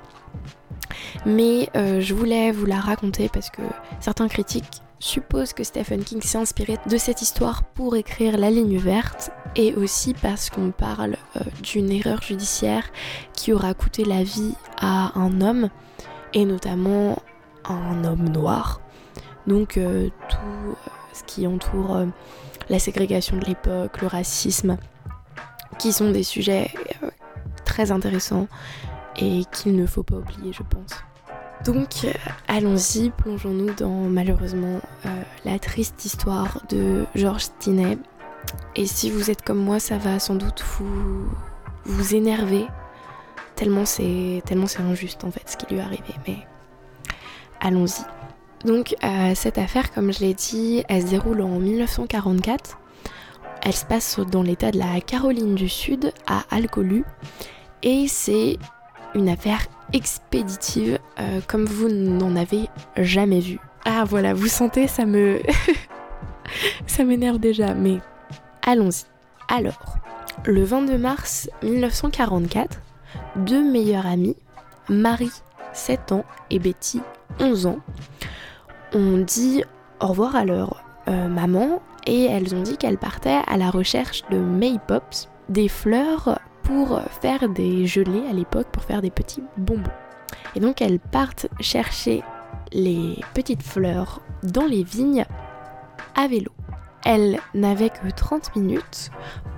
Mais 1.24 1.70
je 1.74 2.14
voulais 2.14 2.50
vous 2.50 2.66
la 2.66 2.80
raconter 2.80 3.28
parce 3.28 3.50
que 3.50 3.62
certains 4.00 4.28
critiques 4.28 4.82
suppose 5.06 5.52
que 5.52 5.62
Stephen 5.62 6.02
King 6.02 6.20
s'est 6.20 6.38
inspiré 6.38 6.78
de 6.88 6.96
cette 6.96 7.22
histoire 7.22 7.62
pour 7.62 7.96
écrire 7.96 8.36
La 8.36 8.50
ligne 8.50 8.76
verte 8.76 9.30
et 9.54 9.74
aussi 9.74 10.14
parce 10.14 10.50
qu'on 10.50 10.72
parle 10.72 11.16
euh, 11.36 11.40
d'une 11.62 11.92
erreur 11.92 12.20
judiciaire 12.22 12.84
qui 13.32 13.52
aura 13.52 13.72
coûté 13.72 14.04
la 14.04 14.24
vie 14.24 14.54
à 14.78 15.16
un 15.18 15.40
homme 15.40 15.70
et 16.34 16.44
notamment 16.44 17.22
un 17.64 18.04
homme 18.04 18.28
noir. 18.28 18.80
Donc 19.46 19.76
euh, 19.76 20.08
tout 20.28 20.36
euh, 20.70 20.74
ce 21.12 21.22
qui 21.22 21.46
entoure 21.46 22.06
la 22.68 22.78
ségrégation 22.80 23.36
de 23.36 23.44
l'époque, 23.44 24.00
le 24.02 24.08
racisme, 24.08 24.76
qui 25.78 25.92
sont 25.92 26.10
des 26.10 26.24
sujets 26.24 26.70
très 27.64 27.92
intéressants 27.92 28.48
et 29.16 29.42
qu'il 29.52 29.76
ne 29.76 29.86
faut 29.86 30.02
pas 30.02 30.16
oublier 30.16 30.52
je 30.52 30.62
pense. 30.64 30.92
Donc 31.64 32.04
euh, 32.04 32.12
allons-y, 32.48 33.10
plongeons-nous 33.10 33.74
dans 33.74 33.90
malheureusement 33.90 34.80
euh, 35.04 35.22
la 35.44 35.58
triste 35.58 36.04
histoire 36.04 36.60
de 36.68 37.06
George 37.14 37.46
Tinney. 37.58 37.98
Et 38.76 38.86
si 38.86 39.10
vous 39.10 39.30
êtes 39.30 39.42
comme 39.42 39.58
moi, 39.58 39.80
ça 39.80 39.98
va 39.98 40.18
sans 40.18 40.34
doute 40.34 40.62
vous, 41.84 42.14
énerver, 42.14 42.66
tellement 43.54 43.84
c'est 43.84 44.42
tellement 44.44 44.66
c'est 44.66 44.80
injuste 44.80 45.24
en 45.24 45.30
fait 45.30 45.42
ce 45.46 45.56
qui 45.56 45.72
lui 45.72 45.80
est 45.80 45.84
arrivé. 45.84 46.14
Mais 46.28 46.38
allons-y. 47.60 48.04
Donc 48.64 48.94
euh, 49.02 49.32
cette 49.34 49.58
affaire, 49.58 49.92
comme 49.92 50.12
je 50.12 50.20
l'ai 50.20 50.34
dit, 50.34 50.84
elle 50.88 51.02
se 51.02 51.08
déroule 51.08 51.40
en 51.40 51.58
1944. 51.58 52.78
Elle 53.62 53.72
se 53.72 53.84
passe 53.84 54.20
dans 54.20 54.42
l'état 54.42 54.70
de 54.70 54.78
la 54.78 55.00
Caroline 55.00 55.54
du 55.54 55.68
Sud, 55.68 56.12
à 56.26 56.44
Alcolu. 56.50 57.04
Et 57.82 58.06
c'est 58.06 58.58
une 59.14 59.28
affaire 59.28 59.66
expéditive 59.92 60.98
euh, 61.18 61.40
comme 61.46 61.64
vous 61.64 61.88
n'en 61.88 62.36
avez 62.36 62.68
jamais 62.96 63.40
vu. 63.40 63.58
Ah 63.84 64.04
voilà, 64.04 64.34
vous 64.34 64.48
sentez, 64.48 64.88
ça 64.88 65.06
me... 65.06 65.40
ça 66.86 67.04
m'énerve 67.04 67.38
déjà, 67.38 67.74
mais 67.74 67.98
allons-y. 68.62 69.04
Alors, 69.48 69.98
Le 70.44 70.64
22 70.64 70.98
mars 70.98 71.48
1944, 71.62 72.80
deux 73.36 73.62
meilleures 73.62 74.06
amies, 74.06 74.36
Marie, 74.88 75.32
7 75.72 76.12
ans, 76.12 76.24
et 76.50 76.58
Betty, 76.58 77.00
11 77.40 77.66
ans, 77.66 77.78
ont 78.92 79.18
dit 79.18 79.62
au 80.00 80.08
revoir 80.08 80.36
à 80.36 80.44
leur 80.44 80.84
euh, 81.08 81.28
maman 81.28 81.80
et 82.06 82.24
elles 82.24 82.54
ont 82.54 82.62
dit 82.62 82.76
qu'elles 82.76 82.98
partaient 82.98 83.40
à 83.46 83.56
la 83.56 83.70
recherche 83.70 84.22
de 84.30 84.38
May 84.38 84.78
Pops, 84.86 85.28
des 85.48 85.68
fleurs 85.68 86.38
pour 86.66 87.00
faire 87.20 87.48
des 87.48 87.86
gelées 87.86 88.26
à 88.28 88.32
l'époque, 88.32 88.66
pour 88.72 88.82
faire 88.82 89.00
des 89.00 89.10
petits 89.10 89.42
bonbons. 89.56 89.82
Et 90.54 90.60
donc 90.60 90.82
elles 90.82 90.98
partent 90.98 91.46
chercher 91.60 92.22
les 92.72 93.20
petites 93.34 93.62
fleurs 93.62 94.20
dans 94.42 94.66
les 94.66 94.82
vignes 94.82 95.24
à 96.14 96.26
vélo. 96.26 96.50
Elles 97.04 97.38
n'avaient 97.54 97.90
que 97.90 98.10
30 98.10 98.56
minutes 98.56 99.10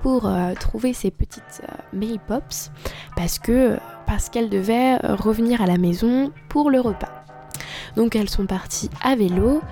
pour 0.03 0.27
euh, 0.27 0.53
trouver 0.55 0.93
ces 0.93 1.11
petites 1.11 1.63
euh, 1.63 1.73
May 1.95 2.19
Pops 2.27 2.71
parce 3.17 3.39
que 3.39 3.79
parce 4.07 4.29
qu'elles 4.29 4.51
devaient 4.51 4.97
revenir 4.99 5.63
à 5.63 5.67
la 5.67 5.79
maison 5.79 6.31
pour 6.49 6.71
le 6.71 6.81
repas. 6.81 7.25
Donc 7.97 8.17
elles 8.17 8.29
sont 8.29 8.47
parties 8.47 8.91
à 9.03 9.17
vélo 9.17 9.63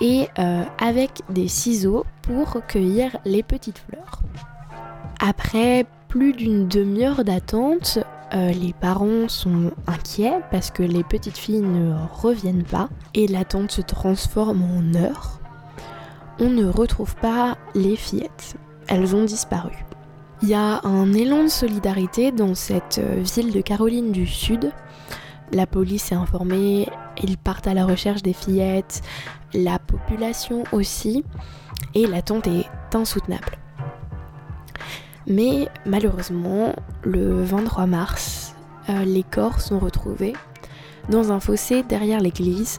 et 0.00 0.28
euh, 0.38 0.64
avec 0.78 1.22
des 1.30 1.48
ciseaux 1.48 2.04
pour 2.22 2.64
cueillir 2.66 3.16
les 3.24 3.42
petites 3.42 3.78
fleurs. 3.78 4.20
Après 5.20 5.86
plus 6.16 6.32
d'une 6.32 6.66
demi-heure 6.66 7.24
d'attente, 7.24 7.98
euh, 8.32 8.50
les 8.50 8.72
parents 8.72 9.28
sont 9.28 9.70
inquiets 9.86 10.40
parce 10.50 10.70
que 10.70 10.82
les 10.82 11.04
petites 11.04 11.36
filles 11.36 11.60
ne 11.60 11.94
reviennent 12.10 12.64
pas 12.64 12.88
et 13.12 13.26
l'attente 13.26 13.70
se 13.70 13.82
transforme 13.82 14.62
en 14.62 14.98
heure. 14.98 15.40
On 16.40 16.48
ne 16.48 16.64
retrouve 16.64 17.14
pas 17.16 17.58
les 17.74 17.96
fillettes. 17.96 18.56
Elles 18.88 19.14
ont 19.14 19.24
disparu. 19.24 19.74
Il 20.40 20.48
y 20.48 20.54
a 20.54 20.80
un 20.84 21.12
élan 21.12 21.42
de 21.42 21.48
solidarité 21.48 22.32
dans 22.32 22.54
cette 22.54 22.96
euh, 22.96 23.20
ville 23.20 23.52
de 23.52 23.60
Caroline 23.60 24.10
du 24.10 24.26
Sud. 24.26 24.72
La 25.52 25.66
police 25.66 26.12
est 26.12 26.16
informée, 26.16 26.88
ils 27.22 27.36
partent 27.36 27.66
à 27.66 27.74
la 27.74 27.84
recherche 27.84 28.22
des 28.22 28.32
fillettes, 28.32 29.02
la 29.52 29.78
population 29.78 30.64
aussi, 30.72 31.24
et 31.92 32.06
l'attente 32.06 32.46
est 32.46 32.64
insoutenable. 32.94 33.58
Mais 35.26 35.68
malheureusement, 35.84 36.74
le 37.02 37.42
23 37.42 37.86
mars, 37.86 38.54
euh, 38.88 39.04
les 39.04 39.24
corps 39.24 39.60
sont 39.60 39.78
retrouvés 39.78 40.34
dans 41.08 41.32
un 41.32 41.40
fossé 41.40 41.82
derrière 41.82 42.20
l'église. 42.20 42.78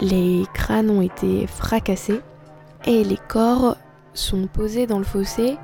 Les 0.00 0.44
crânes 0.54 0.90
ont 0.90 1.00
été 1.00 1.46
fracassés 1.46 2.20
et 2.84 3.02
les 3.04 3.18
corps 3.28 3.76
sont 4.14 4.46
posés 4.46 4.86
dans 4.86 4.98
le 4.98 5.04
fossé 5.04 5.56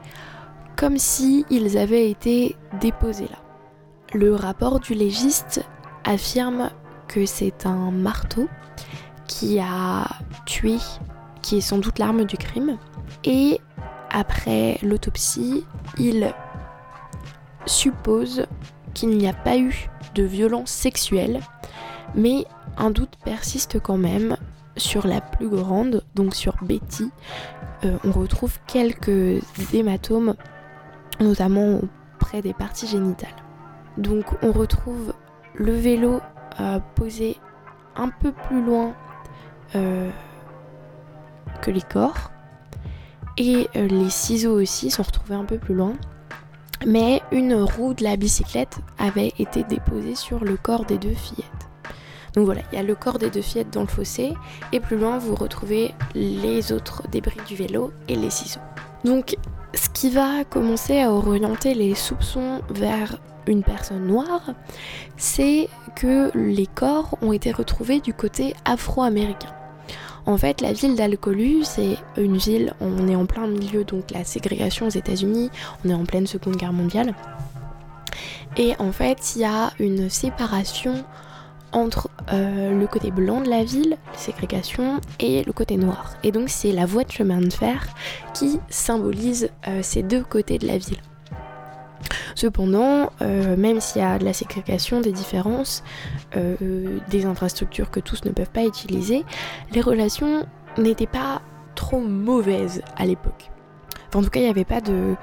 comme 0.76 0.98
si 0.98 1.44
ils 1.50 1.78
avaient 1.78 2.10
été 2.10 2.56
déposés 2.80 3.28
là. 3.28 3.38
Le 4.12 4.34
rapport 4.34 4.80
du 4.80 4.94
légiste 4.94 5.64
affirme 6.04 6.70
que 7.08 7.26
c'est 7.26 7.66
un 7.66 7.90
marteau 7.90 8.48
qui 9.26 9.58
a 9.58 10.06
tué, 10.46 10.76
qui 11.42 11.58
est 11.58 11.60
sans 11.60 11.78
doute 11.78 11.98
l'arme 11.98 12.24
du 12.24 12.36
crime. 12.36 12.78
Et 13.24 13.60
après 14.14 14.78
l'autopsie, 14.82 15.66
il 15.98 16.32
suppose 17.66 18.46
qu'il 18.94 19.10
n'y 19.10 19.28
a 19.28 19.32
pas 19.32 19.58
eu 19.58 19.90
de 20.14 20.22
violence 20.22 20.70
sexuelle, 20.70 21.40
mais 22.14 22.46
un 22.78 22.90
doute 22.90 23.16
persiste 23.24 23.80
quand 23.80 23.98
même 23.98 24.36
sur 24.76 25.06
la 25.06 25.20
plus 25.20 25.48
grande, 25.48 26.04
donc 26.14 26.36
sur 26.36 26.54
Betty. 26.62 27.10
Euh, 27.84 27.96
on 28.04 28.12
retrouve 28.12 28.56
quelques 28.68 29.42
hématomes, 29.72 30.34
notamment 31.18 31.80
près 32.20 32.40
des 32.40 32.54
parties 32.54 32.86
génitales. 32.86 33.34
Donc 33.98 34.26
on 34.42 34.52
retrouve 34.52 35.12
le 35.54 35.72
vélo 35.72 36.20
euh, 36.60 36.78
posé 36.94 37.36
un 37.96 38.10
peu 38.10 38.30
plus 38.30 38.64
loin 38.64 38.94
euh, 39.74 40.08
que 41.62 41.72
les 41.72 41.82
corps. 41.82 42.30
Et 43.36 43.68
euh, 43.76 43.88
les 43.88 44.10
ciseaux 44.10 44.60
aussi 44.60 44.90
sont 44.90 45.02
retrouvés 45.02 45.34
un 45.34 45.44
peu 45.44 45.58
plus 45.58 45.74
loin. 45.74 45.94
Mais 46.86 47.22
une 47.32 47.54
roue 47.54 47.94
de 47.94 48.04
la 48.04 48.16
bicyclette 48.16 48.78
avait 48.98 49.32
été 49.38 49.64
déposée 49.64 50.14
sur 50.14 50.44
le 50.44 50.56
corps 50.56 50.84
des 50.84 50.98
deux 50.98 51.14
fillettes. 51.14 51.48
Donc 52.34 52.46
voilà, 52.46 52.62
il 52.72 52.76
y 52.76 52.78
a 52.78 52.82
le 52.82 52.94
corps 52.94 53.18
des 53.18 53.30
deux 53.30 53.42
fillettes 53.42 53.72
dans 53.72 53.82
le 53.82 53.86
fossé. 53.86 54.34
Et 54.72 54.80
plus 54.80 54.98
loin, 54.98 55.18
vous 55.18 55.34
retrouvez 55.34 55.94
les 56.14 56.72
autres 56.72 57.08
débris 57.08 57.40
du 57.46 57.56
vélo 57.56 57.92
et 58.08 58.16
les 58.16 58.30
ciseaux. 58.30 58.60
Donc 59.04 59.36
ce 59.74 59.88
qui 59.88 60.10
va 60.10 60.44
commencer 60.44 61.00
à 61.00 61.10
orienter 61.12 61.74
les 61.74 61.94
soupçons 61.94 62.60
vers 62.70 63.18
une 63.46 63.62
personne 63.62 64.06
noire, 64.06 64.52
c'est 65.16 65.68
que 65.96 66.30
les 66.34 66.66
corps 66.66 67.18
ont 67.22 67.32
été 67.32 67.52
retrouvés 67.52 68.00
du 68.00 68.14
côté 68.14 68.54
afro-américain. 68.64 69.54
En 70.26 70.38
fait, 70.38 70.60
la 70.62 70.72
ville 70.72 70.96
d'Alcolu, 70.96 71.64
c'est 71.64 71.98
une 72.16 72.38
ville, 72.38 72.72
on 72.80 73.08
est 73.08 73.16
en 73.16 73.26
plein 73.26 73.46
milieu, 73.46 73.84
donc 73.84 74.10
la 74.10 74.24
ségrégation 74.24 74.86
aux 74.86 74.90
États-Unis, 74.90 75.50
on 75.84 75.90
est 75.90 75.94
en 75.94 76.04
pleine 76.04 76.26
Seconde 76.26 76.56
Guerre 76.56 76.72
mondiale. 76.72 77.14
Et 78.56 78.74
en 78.78 78.92
fait, 78.92 79.34
il 79.36 79.42
y 79.42 79.44
a 79.44 79.72
une 79.78 80.08
séparation 80.08 81.04
entre 81.72 82.08
euh, 82.32 82.78
le 82.78 82.86
côté 82.86 83.10
blanc 83.10 83.40
de 83.40 83.50
la 83.50 83.64
ville, 83.64 83.98
la 84.12 84.18
ségrégation, 84.18 85.00
et 85.18 85.42
le 85.42 85.52
côté 85.52 85.76
noir. 85.76 86.14
Et 86.22 86.30
donc, 86.30 86.48
c'est 86.48 86.72
la 86.72 86.86
voie 86.86 87.04
de 87.04 87.10
chemin 87.10 87.40
de 87.40 87.52
fer 87.52 87.88
qui 88.32 88.60
symbolise 88.70 89.50
euh, 89.68 89.80
ces 89.82 90.02
deux 90.02 90.22
côtés 90.22 90.58
de 90.58 90.66
la 90.66 90.78
ville. 90.78 91.00
Cependant, 92.34 93.10
euh, 93.22 93.56
même 93.56 93.80
s'il 93.80 94.02
y 94.02 94.04
a 94.04 94.18
de 94.18 94.24
la 94.24 94.32
ségrégation, 94.32 95.00
des 95.00 95.12
différences, 95.12 95.84
euh, 96.36 96.98
des 97.08 97.26
infrastructures 97.26 97.90
que 97.90 98.00
tous 98.00 98.24
ne 98.24 98.30
peuvent 98.30 98.50
pas 98.50 98.64
utiliser, 98.64 99.24
les 99.72 99.80
relations 99.80 100.46
n'étaient 100.78 101.06
pas 101.06 101.42
trop 101.74 102.00
mauvaises 102.00 102.82
à 102.96 103.06
l'époque. 103.06 103.50
en 104.14 104.22
tout 104.22 104.30
cas, 104.30 104.40
il 104.40 104.44
n'y 104.44 104.50
avait 104.50 104.64
pas 104.64 104.80
de, 104.80 105.16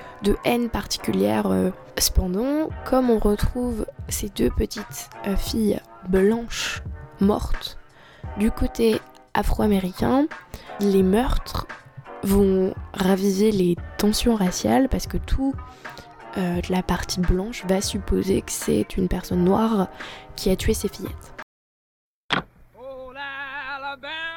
haine 0.46 0.70
particulière. 0.70 1.48
Euh. 1.48 1.70
Cependant, 1.98 2.70
comme 2.86 3.10
on 3.10 3.20
retrouve 3.20 3.86
ces 4.10 4.30
deux 4.30 4.50
petites 4.50 5.10
filles 5.38 5.80
blanches 6.10 6.82
mortes 7.20 7.78
du 8.38 8.50
côté 8.50 9.00
afro-américain, 9.34 10.26
les 10.80 11.04
meurtres 11.04 11.68
vont 12.24 12.74
raviser 12.94 13.52
les 13.52 13.76
tensions 13.98 14.36
raciales 14.36 14.90
parce 14.90 15.08
que 15.08 15.18
tout 15.18 15.54
euh, 16.38 16.62
la 16.70 16.84
partie 16.84 17.20
blanche 17.20 17.66
va 17.66 17.82
supposer 17.82 18.42
que 18.42 18.52
c'est 18.52 18.98
une 18.98 19.08
personne 19.08 19.44
noire 19.44 19.88
qui 20.36 20.50
a 20.50 20.56
tué 20.56 20.74
ses 20.74 20.88
fillettes. 20.88 21.34
Non 23.94 24.31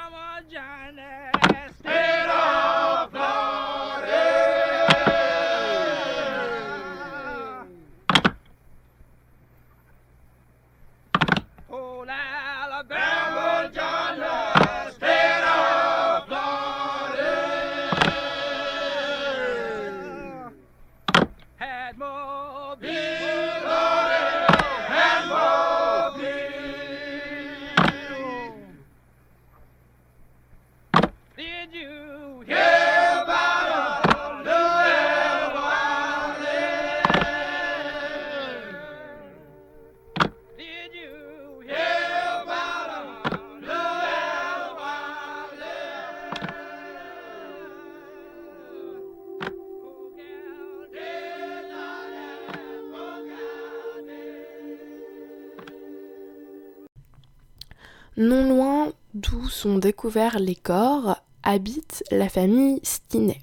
découverts 59.85 60.39
les 60.39 60.55
corps 60.55 61.19
habite 61.43 62.05
la 62.11 62.31
famille 62.31 62.81
Stinet. 62.85 63.39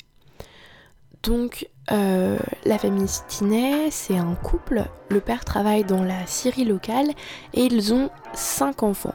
Donc 1.22 1.70
euh, 1.92 2.40
la 2.66 2.80
famille 2.80 3.08
Stinet, 3.08 3.92
c'est 3.92 4.18
un 4.18 4.34
couple. 4.34 4.86
Le 5.10 5.20
père 5.20 5.46
travaille 5.46 5.84
dans 5.84 6.04
la 6.04 6.26
Syrie 6.26 6.66
locale 6.66 7.12
et 7.54 7.66
ils 7.66 7.94
ont 7.94 8.10
cinq 8.34 8.82
enfants. 8.82 9.14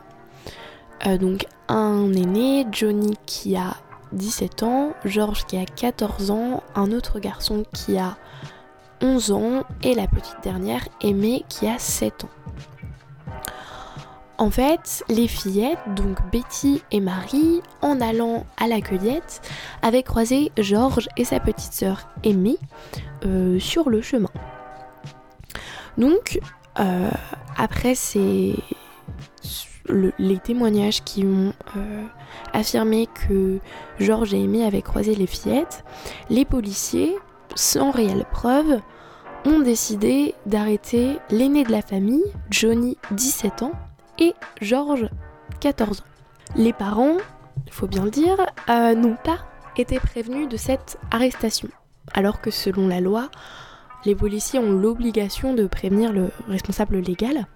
Euh, 1.04 1.18
donc 1.18 1.46
un 1.66 2.12
aîné, 2.12 2.64
Johnny 2.70 3.16
qui 3.26 3.56
a 3.56 3.74
17 4.12 4.62
ans, 4.62 4.92
George 5.04 5.46
qui 5.46 5.56
a 5.56 5.64
14 5.64 6.30
ans, 6.30 6.62
un 6.76 6.92
autre 6.92 7.18
garçon 7.18 7.64
qui 7.72 7.98
a 7.98 8.16
11 9.02 9.32
ans 9.32 9.64
et 9.82 9.94
la 9.94 10.06
petite 10.06 10.44
dernière 10.44 10.86
Aimée 11.00 11.44
qui 11.48 11.66
a 11.66 11.76
7 11.80 12.22
ans. 12.22 12.30
En 14.38 14.50
fait, 14.50 15.02
les 15.08 15.28
fillettes, 15.28 15.78
donc 15.94 16.18
Betty 16.30 16.82
et 16.90 17.00
Marie, 17.00 17.62
en 17.80 18.02
allant 18.02 18.44
à 18.58 18.66
la 18.66 18.82
cueillette, 18.82 19.40
avaient 19.80 20.02
croisé 20.02 20.52
Georges 20.58 21.08
et 21.16 21.24
sa 21.24 21.40
petite 21.40 21.72
sœur 21.72 22.08
Aimée 22.22 22.58
euh, 23.24 23.58
sur 23.58 23.88
le 23.88 24.02
chemin. 24.02 24.30
Donc, 25.96 26.38
euh, 26.78 27.10
après 27.56 27.94
les 29.88 30.38
témoignages 30.38 31.02
qui 31.02 31.24
ont 31.24 31.54
euh, 31.78 32.04
affirmé 32.52 33.08
que 33.28 33.58
Georges 33.98 34.34
et 34.34 34.42
Aimée 34.42 34.66
avaient 34.66 34.82
croisé 34.82 35.14
les 35.14 35.26
fillettes, 35.26 35.82
les 36.28 36.44
policiers, 36.44 37.16
sans 37.54 37.90
réelle 37.90 38.26
preuve, 38.30 38.80
ont 39.46 39.60
décidé 39.60 40.34
d'arrêter 40.44 41.18
l'aîné 41.30 41.64
de 41.64 41.72
la 41.72 41.80
famille, 41.80 42.24
Johnny, 42.50 42.98
17 43.12 43.62
ans, 43.62 43.72
et 44.18 44.34
Georges, 44.60 45.08
14 45.60 46.00
ans. 46.00 46.04
Les 46.54 46.72
parents, 46.72 47.16
il 47.66 47.72
faut 47.72 47.86
bien 47.86 48.04
le 48.04 48.10
dire, 48.10 48.36
euh, 48.68 48.94
n'ont 48.94 49.16
pas 49.22 49.38
été 49.76 49.98
prévenus 49.98 50.48
de 50.48 50.56
cette 50.56 50.98
arrestation, 51.10 51.68
alors 52.14 52.40
que 52.40 52.50
selon 52.50 52.88
la 52.88 53.00
loi, 53.00 53.30
les 54.04 54.14
policiers 54.14 54.58
ont 54.58 54.72
l'obligation 54.72 55.52
de 55.52 55.66
prévenir 55.66 56.12
le 56.12 56.30
responsable 56.48 56.98
légal. 56.98 57.46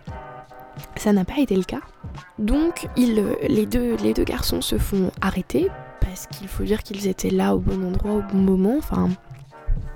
Ça 0.97 1.13
n'a 1.13 1.25
pas 1.25 1.39
été 1.39 1.57
le 1.57 1.63
cas. 1.63 1.81
Donc 2.39 2.89
les, 2.97 3.67
deux, 3.67 3.97
les 3.97 4.15
deux 4.15 4.25
garçons 4.25 4.61
se 4.61 4.79
font 4.79 5.11
arrêter 5.21 5.69
parce 6.01 6.27
qu'il 6.27 6.49
faut 6.49 6.65
dire 6.65 6.83
qu'ils 6.83 7.07
étaient 7.07 7.31
là 7.31 7.55
au 7.55 7.59
bon 7.59 7.87
endroit 7.87 8.13
au 8.13 8.23
bon 8.23 8.39
moment. 8.39 8.77
Enfin, 8.79 9.09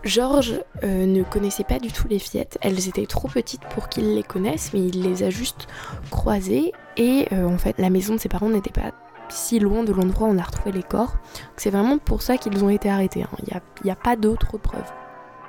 Georges 0.04 0.60
euh, 0.82 1.06
ne 1.06 1.22
connaissait 1.22 1.64
pas 1.64 1.78
du 1.78 1.90
tout 1.90 2.06
les 2.08 2.18
fillettes. 2.18 2.58
Elles 2.60 2.88
étaient 2.88 3.06
trop 3.06 3.28
petites 3.28 3.62
pour 3.70 3.88
qu'il 3.88 4.14
les 4.14 4.22
connaisse, 4.22 4.72
mais 4.74 4.80
il 4.80 5.02
les 5.02 5.22
a 5.22 5.30
juste 5.30 5.66
croisées. 6.10 6.72
Et 6.96 7.26
euh, 7.32 7.46
en 7.46 7.58
fait, 7.58 7.76
la 7.78 7.90
maison 7.90 8.14
de 8.14 8.20
ses 8.20 8.28
parents 8.28 8.50
n'était 8.50 8.70
pas 8.70 8.92
si 9.30 9.58
loin 9.58 9.82
de 9.82 9.92
l'endroit 9.92 10.28
où 10.28 10.30
on 10.30 10.38
a 10.38 10.42
retrouvé 10.42 10.72
les 10.72 10.82
corps. 10.82 11.16
C'est 11.56 11.70
vraiment 11.70 11.98
pour 11.98 12.20
ça 12.20 12.36
qu'ils 12.36 12.62
ont 12.64 12.68
été 12.68 12.90
arrêtés. 12.90 13.22
Hein. 13.22 13.30
Il 13.46 13.60
n'y 13.84 13.90
a, 13.90 13.96
pas 13.96 14.16
d'autres 14.16 14.58
preuves. 14.58 14.92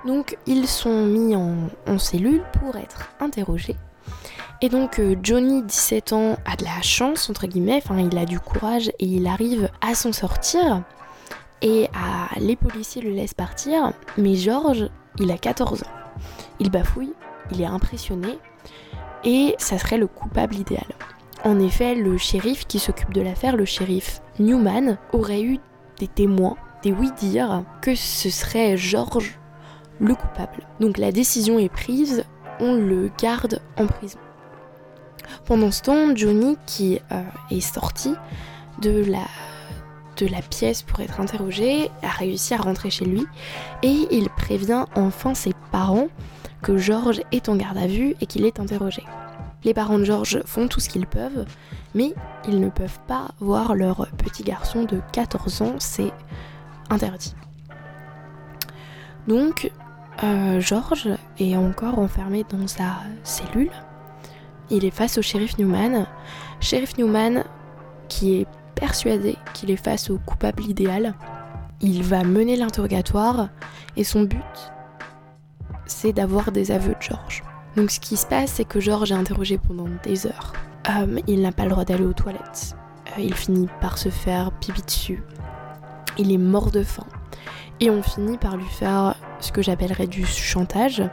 Donc, 0.06 0.38
ils 0.46 0.68
sont 0.68 1.06
mis 1.06 1.36
en, 1.36 1.56
en 1.88 1.98
cellule 1.98 2.44
pour 2.54 2.78
être 2.78 3.10
interrogés. 3.20 3.76
Et 4.62 4.70
donc 4.70 5.00
euh, 5.00 5.16
Johnny, 5.22 5.64
17 5.64 6.14
ans, 6.14 6.38
a 6.46 6.56
de 6.56 6.64
la 6.64 6.82
chance, 6.82 7.30
entre 7.30 7.46
guillemets, 7.46 7.82
enfin 7.84 8.00
il 8.00 8.18
a 8.18 8.26
du 8.26 8.40
courage 8.40 8.90
et 9.00 9.06
il 9.06 9.28
arrive 9.28 9.70
à 9.82 9.96
s'en 9.96 10.14
sortir 10.14 10.82
et 11.66 11.90
les 12.38 12.56
policiers 12.56 13.02
le 13.02 13.10
laissent 13.10 13.34
partir, 13.34 13.94
mais 14.18 14.36
Georges, 14.36 14.88
il 15.20 15.32
a 15.32 15.38
14 15.38 15.82
ans. 15.82 16.22
Il 16.60 16.70
bafouille, 16.70 17.14
il 17.52 17.60
est 17.60 17.66
impressionné, 17.66 18.38
et 19.24 19.56
ça 19.58 19.80
serait 19.80 19.98
le 19.98 20.06
coupable 20.06 20.56
idéal. 20.56 20.86
En 21.44 21.60
effet, 21.60 21.96
le 21.96 22.18
shérif 22.18 22.68
qui 22.68 22.78
s'occupe 22.78 23.14
de 23.14 23.22
l'affaire, 23.22 23.56
le 23.56 23.66
shérif 23.66 24.22
Newman, 24.38 25.00
aurait 25.12 25.42
eu 25.42 25.58
des 25.98 26.08
témoins, 26.08 26.56
des 26.84 26.92
oui-dire, 26.92 27.64
que 27.82 27.96
ce 27.96 28.30
serait 28.30 28.78
Georges 28.78 29.40
le 30.00 30.14
coupable. 30.14 30.68
Donc 30.80 31.00
la 31.00 31.12
décision 31.12 31.58
est 31.58 31.70
prise, 31.70 32.26
on 32.60 32.76
le 32.76 33.10
garde 33.20 33.62
en 33.78 33.88
prison. 33.88 34.20
Pendant 35.46 35.72
ce 35.72 35.82
temps, 35.82 36.16
Johnny, 36.16 36.58
qui 36.68 37.00
euh, 37.12 37.24
est 37.50 37.62
sorti 37.62 38.14
de 38.82 39.04
la 39.06 39.26
de 40.18 40.28
la 40.28 40.42
pièce 40.42 40.82
pour 40.82 41.00
être 41.02 41.20
interrogé, 41.20 41.90
a 42.02 42.10
réussi 42.10 42.54
à 42.54 42.58
rentrer 42.58 42.90
chez 42.90 43.06
lui 43.06 43.26
et 43.84 44.08
il 44.12 44.30
prévient 44.30 44.86
enfin 44.96 45.34
ses 45.34 45.54
parents 45.72 46.08
que 46.62 46.78
Georges 46.78 47.22
est 47.32 47.50
en 47.50 47.56
garde 47.56 47.78
à 47.78 47.88
vue 47.88 48.16
et 48.22 48.26
qu'il 48.26 48.46
est 48.46 48.60
interrogé. 48.60 49.04
Les 49.64 49.74
parents 49.74 49.98
de 49.98 50.04
Georges 50.04 50.42
font 50.46 50.68
tout 50.68 50.80
ce 50.80 50.90
qu'ils 50.90 51.08
peuvent, 51.08 51.46
mais 51.94 52.14
ils 52.48 52.60
ne 52.60 52.70
peuvent 52.70 53.00
pas 53.08 53.30
voir 53.40 53.76
leur 53.76 54.08
petit 54.18 54.44
garçon 54.44 54.84
de 54.84 55.02
14 55.12 55.62
ans, 55.64 55.76
c'est 55.80 56.12
interdit. 56.90 57.36
Donc, 59.28 59.72
euh, 60.24 60.60
Georges 60.60 61.10
est 61.40 61.56
encore 61.56 62.00
enfermé 62.00 62.46
dans 62.50 62.68
sa 62.68 62.98
cellule. 63.24 63.72
Il 64.70 64.86
est 64.86 64.92
face 64.92 65.18
au 65.18 65.22
shérif 65.22 65.58
Newman. 65.58 66.06
Shérif 66.60 66.98
Newman, 66.98 67.44
qui 68.08 68.42
est 68.42 68.48
persuadé 68.76 69.38
qu'il 69.54 69.72
est 69.72 69.84
face 69.84 70.10
au 70.10 70.18
coupable 70.18 70.64
idéal. 70.64 71.16
Il 71.82 72.04
va 72.04 72.24
mener 72.24 72.56
l'interrogatoire 72.56 73.50
et 73.98 74.04
son 74.04 74.24
but, 74.24 74.40
c'est 75.86 76.14
d'avoir 76.14 76.52
des 76.52 76.72
aveux 76.72 76.94
de 76.94 77.02
Georges. 77.02 77.44
Donc 77.76 77.92
ce 77.92 78.00
qui 78.00 78.18
se 78.18 78.26
passe, 78.26 78.54
c'est 78.54 78.66
que 78.66 78.80
Georges 78.80 79.12
est 79.12 79.16
interrogé 79.16 79.58
pendant 79.58 79.88
des 80.04 80.28
heures. 80.28 80.54
Euh, 80.90 81.20
il 81.28 81.42
n'a 81.42 81.52
pas 81.52 81.64
le 81.64 81.72
droit 81.72 81.86
d'aller 81.86 82.06
aux 82.06 82.14
toilettes. 82.14 82.76
Euh, 83.08 83.22
il 83.22 83.34
finit 83.34 83.68
par 83.82 83.98
se 83.98 84.10
faire 84.10 84.52
pipi 84.52 84.82
dessus. 84.82 85.24
Il 86.18 86.32
est 86.32 86.38
mort 86.38 86.72
de 86.72 86.84
faim. 86.84 87.08
Et 87.80 87.90
on 87.90 88.02
finit 88.02 88.38
par 88.38 88.56
lui 88.56 88.66
faire 88.66 89.16
ce 89.40 89.52
que 89.52 89.62
j'appellerais 89.62 90.08
du 90.08 90.26
chantage. 90.26 91.04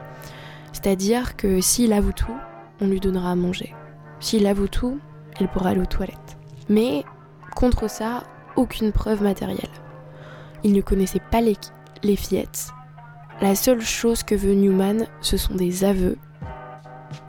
C'est-à-dire 0.72 1.36
que 1.36 1.60
s'il 1.60 1.92
avoue 1.92 2.12
tout, 2.12 2.36
on 2.80 2.86
lui 2.86 3.00
donnera 3.00 3.32
à 3.32 3.34
manger. 3.34 3.74
S'il 4.20 4.46
avoue 4.46 4.68
tout, 4.68 5.00
il 5.40 5.48
pourra 5.48 5.70
aller 5.70 5.80
aux 5.80 5.86
toilettes. 5.86 6.38
Mais 6.68 7.04
Contre 7.62 7.88
ça, 7.88 8.24
aucune 8.56 8.90
preuve 8.90 9.22
matérielle. 9.22 9.70
Il 10.64 10.72
ne 10.72 10.80
connaissait 10.80 11.22
pas 11.30 11.40
les, 11.40 12.16
fillettes. 12.16 12.70
La 13.40 13.54
seule 13.54 13.82
chose 13.82 14.24
que 14.24 14.34
veut 14.34 14.54
Newman, 14.54 15.06
ce 15.20 15.36
sont 15.36 15.54
des 15.54 15.84
aveux 15.84 16.18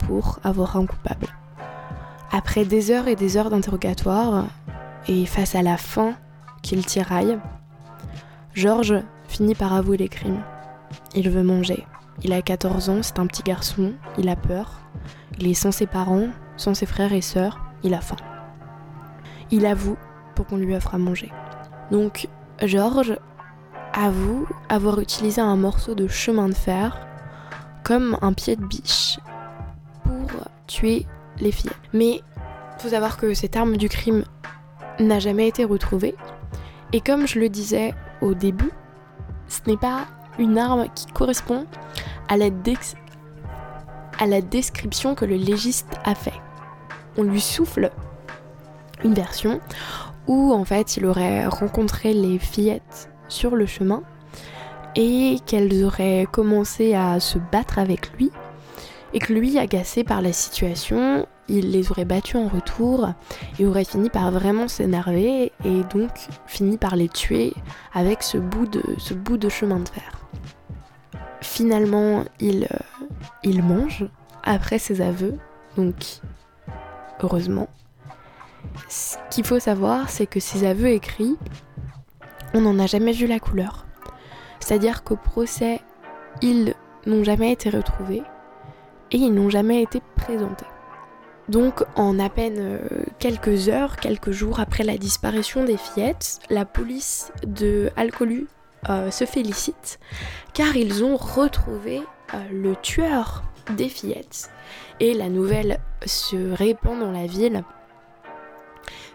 pour 0.00 0.40
avoir 0.42 0.76
un 0.76 0.86
coupable. 0.86 1.28
Après 2.32 2.64
des 2.64 2.90
heures 2.90 3.06
et 3.06 3.14
des 3.14 3.36
heures 3.36 3.48
d'interrogatoire, 3.48 4.48
et 5.06 5.24
face 5.24 5.54
à 5.54 5.62
la 5.62 5.76
faim 5.76 6.14
qu'il 6.62 6.84
tiraille, 6.84 7.38
Georges 8.54 9.04
finit 9.28 9.54
par 9.54 9.72
avouer 9.72 9.98
les 9.98 10.08
crimes. 10.08 10.42
Il 11.14 11.30
veut 11.30 11.44
manger. 11.44 11.86
Il 12.24 12.32
a 12.32 12.42
14 12.42 12.88
ans, 12.88 13.02
c'est 13.04 13.20
un 13.20 13.28
petit 13.28 13.44
garçon, 13.44 13.92
il 14.18 14.28
a 14.28 14.34
peur. 14.34 14.80
Il 15.38 15.46
est 15.46 15.54
sans 15.54 15.70
ses 15.70 15.86
parents, 15.86 16.30
sans 16.56 16.74
ses 16.74 16.86
frères 16.86 17.12
et 17.12 17.20
sœurs, 17.20 17.60
il 17.84 17.94
a 17.94 18.00
faim. 18.00 18.16
Il 19.52 19.64
avoue 19.64 19.96
pour 20.34 20.46
qu'on 20.46 20.56
lui 20.56 20.74
offre 20.74 20.94
à 20.94 20.98
manger. 20.98 21.32
Donc 21.90 22.28
Georges 22.62 23.16
avoue 23.92 24.46
avoir 24.68 25.00
utilisé 25.00 25.40
un 25.40 25.56
morceau 25.56 25.94
de 25.94 26.08
chemin 26.08 26.48
de 26.48 26.54
fer 26.54 27.06
comme 27.84 28.18
un 28.22 28.32
pied 28.32 28.56
de 28.56 28.64
biche 28.64 29.18
pour 30.02 30.30
tuer 30.66 31.06
les 31.38 31.52
filles. 31.52 31.70
Mais 31.92 32.22
faut 32.78 32.88
savoir 32.88 33.16
que 33.16 33.34
cette 33.34 33.56
arme 33.56 33.76
du 33.76 33.88
crime 33.88 34.24
n'a 34.98 35.18
jamais 35.18 35.48
été 35.48 35.64
retrouvée. 35.64 36.14
Et 36.92 37.00
comme 37.00 37.26
je 37.26 37.38
le 37.38 37.48
disais 37.48 37.94
au 38.20 38.34
début, 38.34 38.70
ce 39.48 39.60
n'est 39.66 39.76
pas 39.76 40.06
une 40.38 40.58
arme 40.58 40.86
qui 40.94 41.06
correspond 41.06 41.66
à 42.28 42.36
la, 42.36 42.50
description 44.40 45.14
que 45.14 45.24
le 45.24 45.36
légiste 45.36 45.94
a 46.04 46.14
fait. 46.14 46.40
On 47.16 47.22
lui 47.22 47.40
souffle 47.40 47.90
une 49.04 49.14
version 49.14 49.60
où 50.26 50.52
en 50.52 50.64
fait 50.64 50.96
il 50.96 51.06
aurait 51.06 51.46
rencontré 51.46 52.12
les 52.12 52.38
fillettes 52.38 53.10
sur 53.28 53.56
le 53.56 53.66
chemin 53.66 54.02
et 54.96 55.38
qu'elles 55.46 55.84
auraient 55.84 56.26
commencé 56.30 56.94
à 56.94 57.20
se 57.20 57.38
battre 57.38 57.78
avec 57.78 58.12
lui 58.12 58.30
et 59.14 59.20
que 59.20 59.32
lui, 59.32 59.58
agacé 59.58 60.02
par 60.02 60.20
la 60.20 60.32
situation, 60.32 61.26
il 61.48 61.70
les 61.70 61.92
aurait 61.92 62.04
battues 62.04 62.36
en 62.36 62.48
retour 62.48 63.10
et 63.60 63.64
aurait 63.64 63.84
fini 63.84 64.10
par 64.10 64.32
vraiment 64.32 64.66
s'énerver 64.66 65.52
et 65.64 65.84
donc 65.94 66.10
fini 66.46 66.78
par 66.78 66.96
les 66.96 67.08
tuer 67.08 67.54
avec 67.94 68.24
ce 68.24 68.38
bout 68.38 68.66
de, 68.66 69.48
chemin 69.48 69.78
de 69.78 69.88
fer. 69.88 70.26
Finalement, 71.40 72.24
euh, 72.42 72.64
il 73.44 73.62
mange 73.62 74.04
après 74.42 74.80
ses 74.80 75.00
aveux, 75.00 75.38
donc 75.76 75.94
heureusement. 77.22 77.68
Ce 78.88 79.16
qu'il 79.30 79.44
faut 79.44 79.58
savoir, 79.58 80.10
c'est 80.10 80.26
que 80.26 80.40
ces 80.40 80.66
aveux 80.66 80.88
écrits, 80.88 81.36
on 82.54 82.60
n'en 82.60 82.78
a 82.78 82.86
jamais 82.86 83.12
vu 83.12 83.26
la 83.26 83.40
couleur. 83.40 83.86
C'est-à-dire 84.60 85.04
qu'au 85.04 85.16
procès, 85.16 85.80
ils 86.42 86.74
n'ont 87.06 87.24
jamais 87.24 87.52
été 87.52 87.70
retrouvés 87.70 88.22
et 89.10 89.16
ils 89.16 89.32
n'ont 89.32 89.50
jamais 89.50 89.82
été 89.82 90.00
présentés. 90.16 90.66
Donc 91.48 91.84
en 91.94 92.18
à 92.18 92.30
peine 92.30 92.56
euh, 92.58 92.78
quelques 93.18 93.68
heures, 93.68 93.96
quelques 93.96 94.30
jours 94.30 94.60
après 94.60 94.82
la 94.82 94.96
disparition 94.96 95.64
des 95.64 95.76
fillettes, 95.76 96.40
la 96.48 96.64
police 96.64 97.32
de 97.46 97.90
Alcolu 97.96 98.46
euh, 98.88 99.10
se 99.10 99.26
félicite 99.26 99.98
car 100.54 100.76
ils 100.76 101.04
ont 101.04 101.16
retrouvé 101.16 102.02
euh, 102.32 102.38
le 102.50 102.76
tueur 102.76 103.42
des 103.76 103.88
fillettes. 103.88 104.50
Et 105.00 105.12
la 105.12 105.28
nouvelle 105.28 105.80
se 106.06 106.52
répand 106.52 106.98
dans 106.98 107.12
la 107.12 107.26
ville 107.26 107.64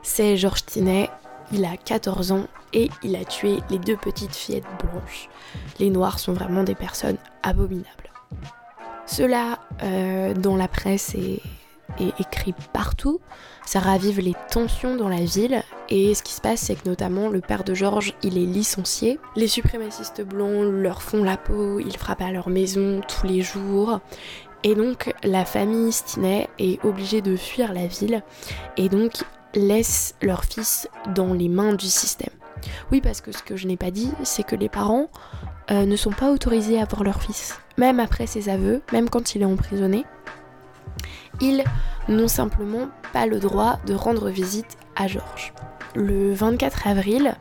c'est 0.01 0.37
Georges 0.37 0.65
Tinet, 0.65 1.09
il 1.51 1.65
a 1.65 1.77
14 1.77 2.31
ans 2.31 2.47
et 2.73 2.89
il 3.03 3.15
a 3.15 3.25
tué 3.25 3.57
les 3.69 3.79
deux 3.79 3.97
petites 3.97 4.35
fillettes 4.35 4.67
blanches. 4.83 5.29
Les 5.79 5.89
noirs 5.89 6.19
sont 6.19 6.33
vraiment 6.33 6.63
des 6.63 6.75
personnes 6.75 7.17
abominables. 7.43 8.11
Cela, 9.05 9.57
euh, 9.81 10.33
dans 10.33 10.55
la 10.55 10.67
presse, 10.67 11.15
est, 11.15 11.41
écrit 12.19 12.53
partout. 12.71 13.19
Ça 13.65 13.79
ravive 13.79 14.19
les 14.19 14.35
tensions 14.51 14.95
dans 14.95 15.09
la 15.09 15.21
ville. 15.21 15.63
Et 15.89 16.13
ce 16.13 16.21
qui 16.21 16.33
se 16.33 16.39
passe, 16.39 16.61
c'est 16.61 16.75
que 16.75 16.87
notamment 16.87 17.29
le 17.29 17.41
père 17.41 17.63
de 17.63 17.73
George, 17.73 18.13
il 18.21 18.37
est 18.37 18.45
licencié. 18.45 19.19
Les 19.35 19.47
suprémacistes 19.47 20.21
blancs 20.21 20.63
leur 20.63 21.01
font 21.01 21.23
la 21.23 21.35
peau, 21.35 21.79
ils 21.79 21.97
frappent 21.97 22.21
à 22.21 22.31
leur 22.31 22.49
maison 22.49 23.01
tous 23.07 23.25
les 23.25 23.41
jours. 23.41 23.99
Et 24.63 24.75
donc 24.75 25.13
la 25.23 25.45
famille 25.45 25.91
Stinney 25.91 26.47
est 26.59 26.83
obligée 26.85 27.21
de 27.21 27.35
fuir 27.35 27.73
la 27.73 27.87
ville 27.87 28.21
et 28.77 28.89
donc 28.89 29.23
laisse 29.55 30.15
leur 30.21 30.43
fils 30.43 30.87
dans 31.13 31.33
les 31.33 31.49
mains 31.49 31.73
du 31.73 31.87
système. 31.87 32.33
Oui, 32.91 33.01
parce 33.01 33.21
que 33.21 33.31
ce 33.31 33.43
que 33.43 33.55
je 33.55 33.67
n'ai 33.67 33.77
pas 33.77 33.91
dit, 33.91 34.11
c'est 34.23 34.43
que 34.43 34.55
les 34.55 34.69
parents 34.69 35.07
euh, 35.71 35.85
ne 35.85 35.95
sont 35.95 36.11
pas 36.11 36.31
autorisés 36.31 36.79
à 36.79 36.85
voir 36.85 37.03
leur 37.03 37.21
fils. 37.21 37.59
Même 37.77 37.99
après 37.99 38.27
ses 38.27 38.49
aveux, 38.49 38.81
même 38.91 39.09
quand 39.09 39.35
il 39.35 39.41
est 39.41 39.45
emprisonné, 39.45 40.05
ils 41.41 41.63
n'ont 42.07 42.27
simplement 42.27 42.89
pas 43.13 43.25
le 43.25 43.39
droit 43.39 43.79
de 43.85 43.93
rendre 43.93 44.29
visite 44.29 44.77
à 44.95 45.07
Georges. 45.07 45.53
Le 45.95 46.33
24 46.33 46.87
avril, 46.87 47.35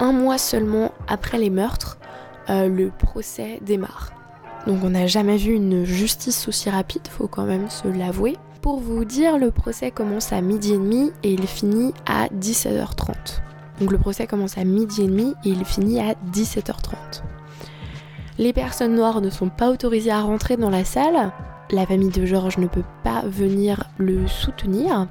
un 0.00 0.12
mois 0.12 0.38
seulement 0.38 0.92
après 1.06 1.38
les 1.38 1.50
meurtres, 1.50 1.98
euh, 2.50 2.68
le 2.68 2.90
procès 2.90 3.60
démarre. 3.62 4.12
Donc 4.66 4.82
on 4.82 4.90
n'a 4.90 5.06
jamais 5.06 5.36
vu 5.36 5.52
une 5.52 5.84
justice 5.84 6.48
aussi 6.48 6.70
rapide, 6.70 7.06
faut 7.08 7.28
quand 7.28 7.44
même 7.44 7.70
se 7.70 7.86
l'avouer. 7.86 8.36
Pour 8.64 8.80
vous 8.80 9.04
dire, 9.04 9.36
le 9.36 9.50
procès 9.50 9.90
commence 9.90 10.32
à 10.32 10.40
midi 10.40 10.72
et 10.72 10.78
demi 10.78 11.12
et 11.22 11.34
il 11.34 11.46
finit 11.46 11.92
à 12.06 12.28
17h30. 12.28 13.42
Donc 13.78 13.92
le 13.92 13.98
procès 13.98 14.26
commence 14.26 14.56
à 14.56 14.64
midi 14.64 15.02
et 15.02 15.06
demi 15.06 15.34
et 15.44 15.50
il 15.50 15.66
finit 15.66 16.00
à 16.00 16.14
17h30. 16.32 17.22
Les 18.38 18.54
personnes 18.54 18.94
noires 18.94 19.20
ne 19.20 19.28
sont 19.28 19.50
pas 19.50 19.68
autorisées 19.68 20.12
à 20.12 20.22
rentrer 20.22 20.56
dans 20.56 20.70
la 20.70 20.82
salle. 20.82 21.30
La 21.72 21.84
famille 21.84 22.08
de 22.08 22.24
Georges 22.24 22.56
ne 22.56 22.66
peut 22.66 22.86
pas 23.02 23.20
venir 23.26 23.90
le 23.98 24.26
soutenir. 24.26 25.08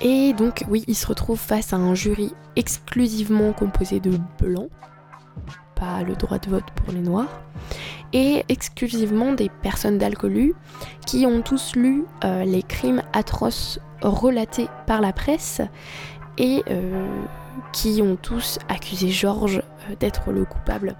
Et 0.00 0.32
donc 0.32 0.64
oui, 0.68 0.82
il 0.88 0.96
se 0.96 1.06
retrouve 1.06 1.38
face 1.38 1.72
à 1.72 1.76
un 1.76 1.94
jury 1.94 2.32
exclusivement 2.56 3.52
composé 3.52 4.00
de 4.00 4.18
blancs. 4.42 4.70
Pas 5.76 6.02
le 6.02 6.16
droit 6.16 6.40
de 6.40 6.50
vote 6.50 6.66
pour 6.74 6.92
les 6.92 7.00
noirs 7.00 7.42
et 8.14 8.44
exclusivement 8.48 9.32
des 9.32 9.50
personnes 9.50 9.98
d'alcoolus 9.98 10.54
qui 11.04 11.26
ont 11.26 11.42
tous 11.42 11.74
lu 11.74 12.04
euh, 12.24 12.44
les 12.44 12.62
crimes 12.62 13.02
atroces 13.12 13.80
relatés 14.00 14.68
par 14.86 15.00
la 15.02 15.12
presse 15.12 15.60
et 16.38 16.62
euh, 16.70 17.06
qui 17.72 18.00
ont 18.02 18.16
tous 18.16 18.58
accusé 18.68 19.10
Georges 19.10 19.58
euh, 19.58 19.96
d'être 19.98 20.30
le 20.30 20.44
coupable 20.44 20.96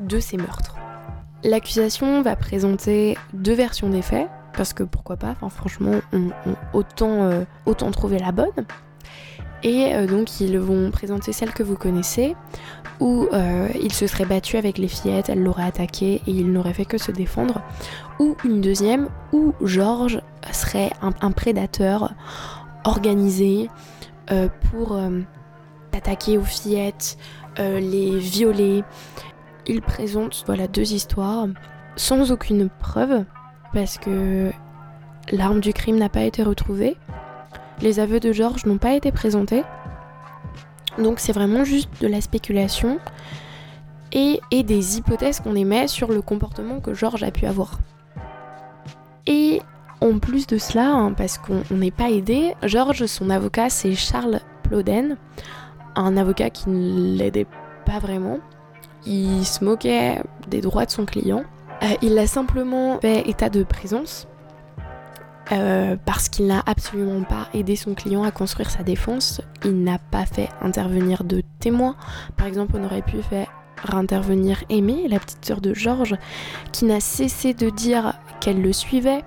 de 0.00 0.20
ces 0.20 0.36
meurtres. 0.36 0.76
L'accusation 1.42 2.22
va 2.22 2.36
présenter 2.36 3.16
deux 3.32 3.54
versions 3.54 3.88
des 3.88 4.02
faits, 4.02 4.28
parce 4.54 4.72
que 4.72 4.82
pourquoi 4.82 5.16
pas, 5.16 5.34
franchement, 5.50 6.00
autant, 6.72 7.44
autant 7.66 7.90
trouver 7.90 8.18
la 8.18 8.32
bonne. 8.32 8.64
Et 9.64 10.06
donc 10.06 10.40
ils 10.40 10.58
vont 10.58 10.90
présenter 10.90 11.32
celle 11.32 11.52
que 11.52 11.62
vous 11.62 11.76
connaissez, 11.76 12.36
où 13.00 13.26
euh, 13.32 13.68
il 13.80 13.92
se 13.92 14.06
serait 14.06 14.24
battu 14.24 14.56
avec 14.56 14.78
les 14.78 14.88
fillettes, 14.88 15.28
elle 15.28 15.42
l'aurait 15.42 15.64
attaqué 15.64 16.22
et 16.26 16.30
il 16.30 16.52
n'aurait 16.52 16.74
fait 16.74 16.84
que 16.84 16.98
se 16.98 17.10
défendre, 17.10 17.62
ou 18.18 18.36
une 18.44 18.60
deuxième 18.60 19.08
où 19.32 19.54
Georges 19.62 20.20
serait 20.52 20.90
un, 21.00 21.32
prédateur 21.32 22.14
organisé 22.84 23.68
euh, 24.30 24.48
pour 24.70 24.92
euh, 24.92 25.20
attaquer 25.92 26.38
aux 26.38 26.44
fillettes, 26.44 27.16
les 27.56 28.18
violer. 28.18 28.82
Il 29.66 29.80
présente 29.80 30.42
voilà 30.44 30.66
deux 30.66 30.92
histoires 30.92 31.46
sans 31.94 32.32
aucune 32.32 32.68
preuve 32.68 33.24
parce 33.72 33.96
que 33.98 34.50
l'arme 35.30 35.60
du 35.60 35.72
crime 35.72 35.96
n'a 35.96 36.08
pas 36.08 36.22
été 36.22 36.42
retrouvée. 36.42 36.96
Les 37.80 38.00
aveux 38.00 38.20
de 38.20 38.32
Georges 38.32 38.66
n'ont 38.66 38.78
pas 38.78 38.94
été 38.94 39.12
présentés. 39.12 39.62
Donc 40.98 41.18
c'est 41.18 41.32
vraiment 41.32 41.64
juste 41.64 41.90
de 42.00 42.06
la 42.06 42.20
spéculation 42.20 42.98
et, 44.12 44.40
des 44.62 44.98
hypothèses 44.98 45.40
qu'on 45.40 45.56
émet 45.56 45.88
sur 45.88 46.12
le 46.12 46.22
comportement 46.22 46.80
que 46.80 46.94
Georges 46.94 47.24
a 47.24 47.30
pu 47.30 47.46
avoir. 47.46 47.78
Et 49.26 49.60
en 50.00 50.18
plus 50.18 50.46
de 50.46 50.56
cela, 50.56 50.90
hein, 50.90 51.12
parce 51.12 51.38
qu'on 51.38 51.62
n'est 51.70 51.90
pas 51.90 52.10
aidé, 52.10 52.54
Georges, 52.62 53.06
son 53.06 53.30
avocat, 53.30 53.70
c'est 53.70 53.94
Charles 53.94 54.40
Ploden, 54.62 55.16
un 55.96 56.16
avocat 56.16 56.50
qui 56.50 56.70
ne 56.70 57.16
l'aidait 57.16 57.46
pas 57.84 57.98
vraiment. 57.98 58.38
Il 59.06 59.44
se 59.44 59.64
moquait 59.64 60.22
des 60.48 60.60
droits 60.60 60.86
de 60.86 60.90
son 60.90 61.04
client. 61.04 61.42
Euh, 61.82 61.94
il 62.00 62.16
a 62.18 62.26
simplement 62.26 63.00
fait 63.00 63.28
état 63.28 63.50
de 63.50 63.64
présence 63.64 64.28
euh, 65.52 65.96
parce 66.04 66.28
qu'il 66.28 66.46
n'a 66.46 66.62
absolument 66.66 67.22
pas 67.22 67.48
aidé 67.52 67.76
son 67.76 67.94
client 67.94 68.22
à 68.22 68.30
construire 68.30 68.70
sa 68.70 68.82
défense. 68.82 69.40
Il 69.64 69.82
n'a 69.82 69.98
pas 69.98 70.26
fait 70.26 70.48
intervenir 70.62 71.24
de 71.24 71.42
témoins. 71.60 71.96
Par 72.36 72.46
exemple, 72.46 72.76
on 72.78 72.84
aurait 72.84 73.02
pu 73.02 73.22
faire 73.22 73.48
intervenir 73.92 74.64
Aimée, 74.70 75.06
la 75.08 75.18
petite 75.18 75.44
sœur 75.44 75.60
de 75.60 75.74
Georges, 75.74 76.16
qui 76.72 76.86
n'a 76.86 77.00
cessé 77.00 77.52
de 77.52 77.68
dire 77.68 78.14
qu'elle 78.40 78.62
le 78.62 78.72
suivait. 78.72 79.22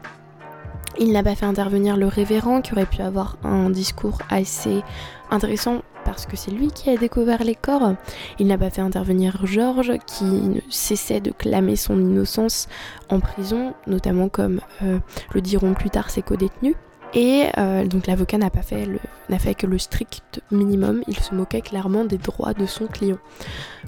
Il 1.00 1.12
n'a 1.12 1.22
pas 1.22 1.36
fait 1.36 1.46
intervenir 1.46 1.96
le 1.96 2.08
révérend, 2.08 2.62
qui 2.62 2.74
aurait 2.74 2.88
pu 2.88 3.02
avoir 3.02 3.38
un 3.44 3.70
discours 3.70 4.18
assez 4.30 4.82
intéressant 5.30 5.84
parce 6.08 6.26
que 6.26 6.38
c'est 6.38 6.52
lui 6.52 6.70
qui 6.70 6.90
a 6.90 6.96
découvert 6.96 7.44
les 7.44 7.54
corps. 7.54 7.96
Il 8.40 8.48
n'a 8.48 8.58
pas 8.58 8.70
fait 8.70 8.80
intervenir 8.80 9.46
Georges, 9.46 9.92
qui 10.08 10.24
ne 10.24 10.62
cessait 10.70 11.20
de 11.20 11.32
clamer 11.32 11.76
son 11.76 12.00
innocence 12.00 12.70
en 13.10 13.20
prison, 13.20 13.74
notamment 13.88 14.30
comme 14.30 14.62
euh, 14.84 15.00
le 15.34 15.42
diront 15.42 15.74
plus 15.74 15.90
tard 15.90 16.10
ses 16.10 16.22
co-détenus. 16.22 16.76
Et 17.14 17.48
euh, 17.58 17.86
donc 17.86 18.08
l'avocat 18.08 18.38
n'a 18.38 18.50
fait, 18.50 18.88
n'a 19.28 19.38
fait 19.38 19.54
que 19.54 19.68
le 19.68 19.78
strict 19.78 20.42
minimum, 20.50 21.04
il 21.10 21.20
se 21.20 21.36
moquait 21.36 21.62
clairement 21.62 22.06
des 22.06 22.18
droits 22.18 22.54
de 22.54 22.66
son 22.66 22.88
client. 22.88 23.18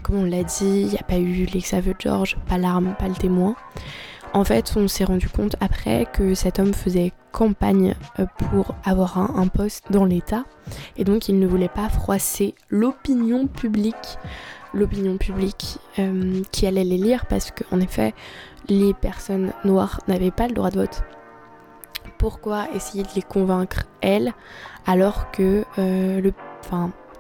Comme 0.04 0.18
on 0.18 0.26
l'a 0.26 0.44
dit, 0.44 0.82
il 0.82 0.88
n'y 0.88 0.98
a 0.98 1.04
pas 1.04 1.20
eu 1.20 1.46
l'exaveu 1.46 1.94
de 1.94 2.02
George, 2.02 2.38
pas 2.50 2.58
l'arme, 2.58 2.96
pas 3.00 3.08
le 3.08 3.16
témoin. 3.16 3.56
En 4.34 4.44
fait, 4.44 4.74
on 4.76 4.88
s'est 4.88 5.06
rendu 5.06 5.28
compte 5.28 5.56
après 5.60 6.06
que 6.06 6.36
cet 6.36 6.60
homme 6.60 6.74
faisait 6.74 7.14
campagne 7.32 7.96
euh, 8.20 8.26
pour 8.38 8.76
avoir 8.86 9.18
un, 9.18 9.48
poste 9.48 9.86
dans 9.92 10.06
l'État 10.06 10.46
et 10.98 11.04
donc 11.04 11.30
il 11.30 11.40
ne 11.40 11.48
voulait 11.48 11.68
pas 11.68 11.90
froisser 11.90 12.54
l'opinion 12.70 13.48
publique, 13.48 14.18
l'opinion 14.74 15.18
publique 15.18 15.80
euh, 15.98 16.42
qui 16.52 16.68
allait 16.68 16.84
les 16.84 16.98
lire 16.98 17.26
parce 17.26 17.52
qu'en 17.52 17.80
effet, 17.80 18.14
les 18.68 18.94
personnes 18.94 19.52
noires 19.64 20.02
n'avaient 20.08 20.32
pas 20.32 20.48
le 20.48 20.54
droit 20.54 20.70
de 20.70 20.80
vote. 20.80 21.02
Pourquoi 22.20 22.68
essayer 22.76 23.04
de 23.04 23.10
les 23.16 23.24
convaincre, 23.24 23.86
elles, 24.02 24.34
alors 24.86 25.32
que 25.32 25.66
euh, 25.80 26.22
le, 26.22 26.34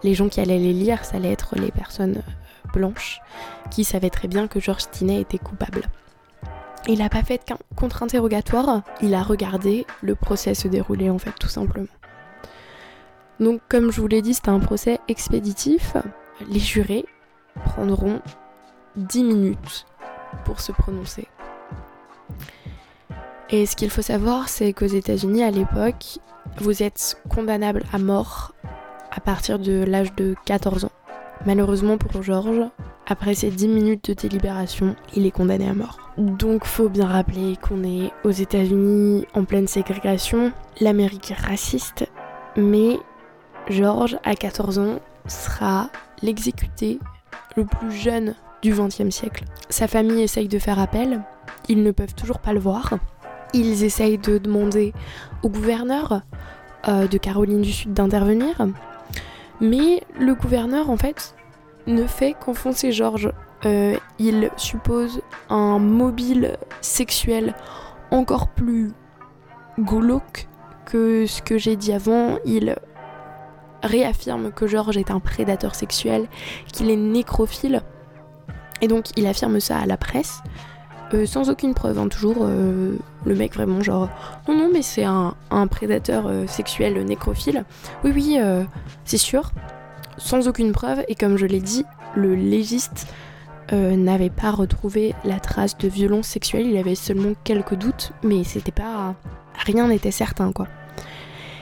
les 0.03 0.13
gens 0.13 0.29
qui 0.29 0.41
allaient 0.41 0.59
les 0.59 0.73
lire, 0.73 1.03
ça 1.05 1.17
allait 1.17 1.31
être 1.31 1.55
les 1.55 1.71
personnes 1.71 2.21
blanches 2.71 3.19
qui 3.71 3.83
savaient 3.83 4.11
très 4.11 4.27
bien 4.27 4.47
que 4.47 4.59
George 4.59 4.83
Stinney 4.83 5.21
était 5.21 5.39
coupable? 5.39 5.83
Il 6.87 6.99
n'a 6.99 7.09
pas 7.09 7.23
fait 7.23 7.37
de 7.47 7.55
contre-interrogatoire, 7.75 8.81
il 9.01 9.13
a 9.13 9.21
regardé 9.21 9.85
le 10.01 10.15
procès 10.15 10.53
se 10.53 10.67
dérouler 10.67 11.09
en 11.09 11.19
fait 11.19 11.33
tout 11.39 11.49
simplement. 11.49 11.87
Donc 13.39 13.61
comme 13.69 13.91
je 13.91 14.01
vous 14.01 14.07
l'ai 14.07 14.21
dit, 14.21 14.33
c'est 14.33 14.49
un 14.49 14.59
procès 14.59 14.99
expéditif. 15.07 15.95
Les 16.49 16.59
jurés 16.59 17.05
prendront 17.65 18.21
10 18.95 19.23
minutes 19.23 19.85
pour 20.45 20.61
se 20.61 20.71
prononcer. 20.71 21.27
Et 23.49 23.65
ce 23.65 23.75
qu'il 23.75 23.89
faut 23.89 24.01
savoir, 24.01 24.47
c'est 24.47 24.73
qu'aux 24.73 24.85
États-Unis 24.85 25.43
à 25.43 25.51
l'époque, 25.51 26.19
vous 26.57 26.83
êtes 26.83 27.21
condamnable 27.29 27.83
à 27.91 27.97
mort 27.97 28.53
à 29.11 29.19
partir 29.19 29.57
de 29.57 29.83
l'âge 29.83 30.13
de 30.15 30.35
14 30.45 30.85
ans. 30.85 30.91
Malheureusement 31.45 31.97
pour 31.97 32.21
Georges, 32.21 32.65
après 33.07 33.33
ces 33.33 33.49
10 33.49 33.67
minutes 33.69 34.09
de 34.09 34.13
délibération, 34.13 34.95
il 35.15 35.25
est 35.25 35.31
condamné 35.31 35.67
à 35.67 35.73
mort. 35.73 35.99
Donc 36.17 36.65
faut 36.65 36.89
bien 36.89 37.07
rappeler 37.07 37.55
qu'on 37.55 37.83
est 37.83 38.11
aux 38.23 38.31
États-Unis 38.31 39.25
en 39.33 39.45
pleine 39.45 39.67
ségrégation, 39.67 40.51
l'Amérique 40.79 41.33
raciste, 41.35 42.07
mais 42.57 42.99
George, 43.69 44.17
à 44.23 44.35
14 44.35 44.79
ans, 44.79 44.99
sera 45.27 45.89
l'exécuté 46.21 46.99
le 47.55 47.65
plus 47.65 47.91
jeune 47.91 48.35
du 48.61 48.73
XXe 48.73 49.09
siècle. 49.09 49.45
Sa 49.69 49.87
famille 49.87 50.21
essaye 50.21 50.47
de 50.47 50.59
faire 50.59 50.79
appel, 50.79 51.21
ils 51.67 51.83
ne 51.83 51.91
peuvent 51.91 52.15
toujours 52.15 52.39
pas 52.39 52.53
le 52.53 52.59
voir. 52.59 52.95
Ils 53.53 53.83
essayent 53.83 54.17
de 54.17 54.37
demander 54.37 54.93
au 55.43 55.49
gouverneur 55.49 56.21
euh, 56.87 57.07
de 57.07 57.17
Caroline 57.17 57.61
du 57.61 57.71
Sud 57.71 57.93
d'intervenir, 57.93 58.67
mais 59.61 60.03
le 60.19 60.35
gouverneur, 60.35 60.89
en 60.89 60.97
fait, 60.97 61.35
ne 61.87 62.05
fait 62.05 62.33
qu'enfoncer 62.33 62.91
Georges. 62.91 63.31
Euh, 63.65 63.97
il 64.19 64.49
suppose 64.55 65.21
un 65.49 65.79
mobile 65.79 66.57
sexuel 66.81 67.55
encore 68.09 68.47
plus 68.47 68.93
glauque 69.79 70.47
que 70.85 71.25
ce 71.25 71.41
que 71.41 71.57
j'ai 71.57 71.75
dit 71.75 71.91
avant. 71.91 72.37
Il 72.45 72.75
réaffirme 73.83 74.51
que 74.51 74.67
Georges 74.67 74.97
est 74.97 75.11
un 75.11 75.19
prédateur 75.19 75.75
sexuel, 75.75 76.27
qu'il 76.71 76.89
est 76.89 76.95
nécrophile. 76.95 77.81
Et 78.81 78.87
donc 78.87 79.07
il 79.17 79.27
affirme 79.27 79.59
ça 79.59 79.77
à 79.77 79.85
la 79.85 79.97
presse. 79.97 80.41
Euh, 81.13 81.25
sans 81.25 81.49
aucune 81.49 81.73
preuve, 81.73 81.97
hein, 81.97 82.07
toujours 82.07 82.37
euh, 82.41 82.95
le 83.25 83.35
mec 83.35 83.55
vraiment 83.55 83.81
genre 83.81 84.09
non 84.47 84.55
non 84.55 84.69
mais 84.71 84.83
c'est 84.83 85.03
un, 85.03 85.33
prédateur 85.67 86.27
euh, 86.27 86.45
sexuel 86.45 87.03
nécrophile. 87.03 87.65
Oui 88.03 88.11
oui 88.13 88.37
c'est 89.05 89.17
sûr, 89.17 89.51
sans 90.17 90.47
aucune 90.47 90.71
preuve 90.71 91.03
et 91.07 91.15
comme 91.15 91.37
je 91.37 91.45
l'ai 91.45 91.59
dit, 91.59 91.83
le 92.15 92.35
légiste 92.35 93.07
n'avait 93.71 94.31
pas 94.31 94.49
retrouvé 94.49 95.13
la 95.23 95.39
trace 95.39 95.77
de 95.77 95.87
violence 95.87 96.27
sexuelle, 96.27 96.65
il 96.65 96.77
avait 96.77 96.95
seulement 96.95 97.33
quelques 97.43 97.75
doutes, 97.75 98.13
mais 98.23 98.43
c'était 98.43 98.71
pas 98.71 99.13
rien 99.53 99.87
n'était 99.87 100.09
certain 100.09 100.51
quoi. 100.51 100.67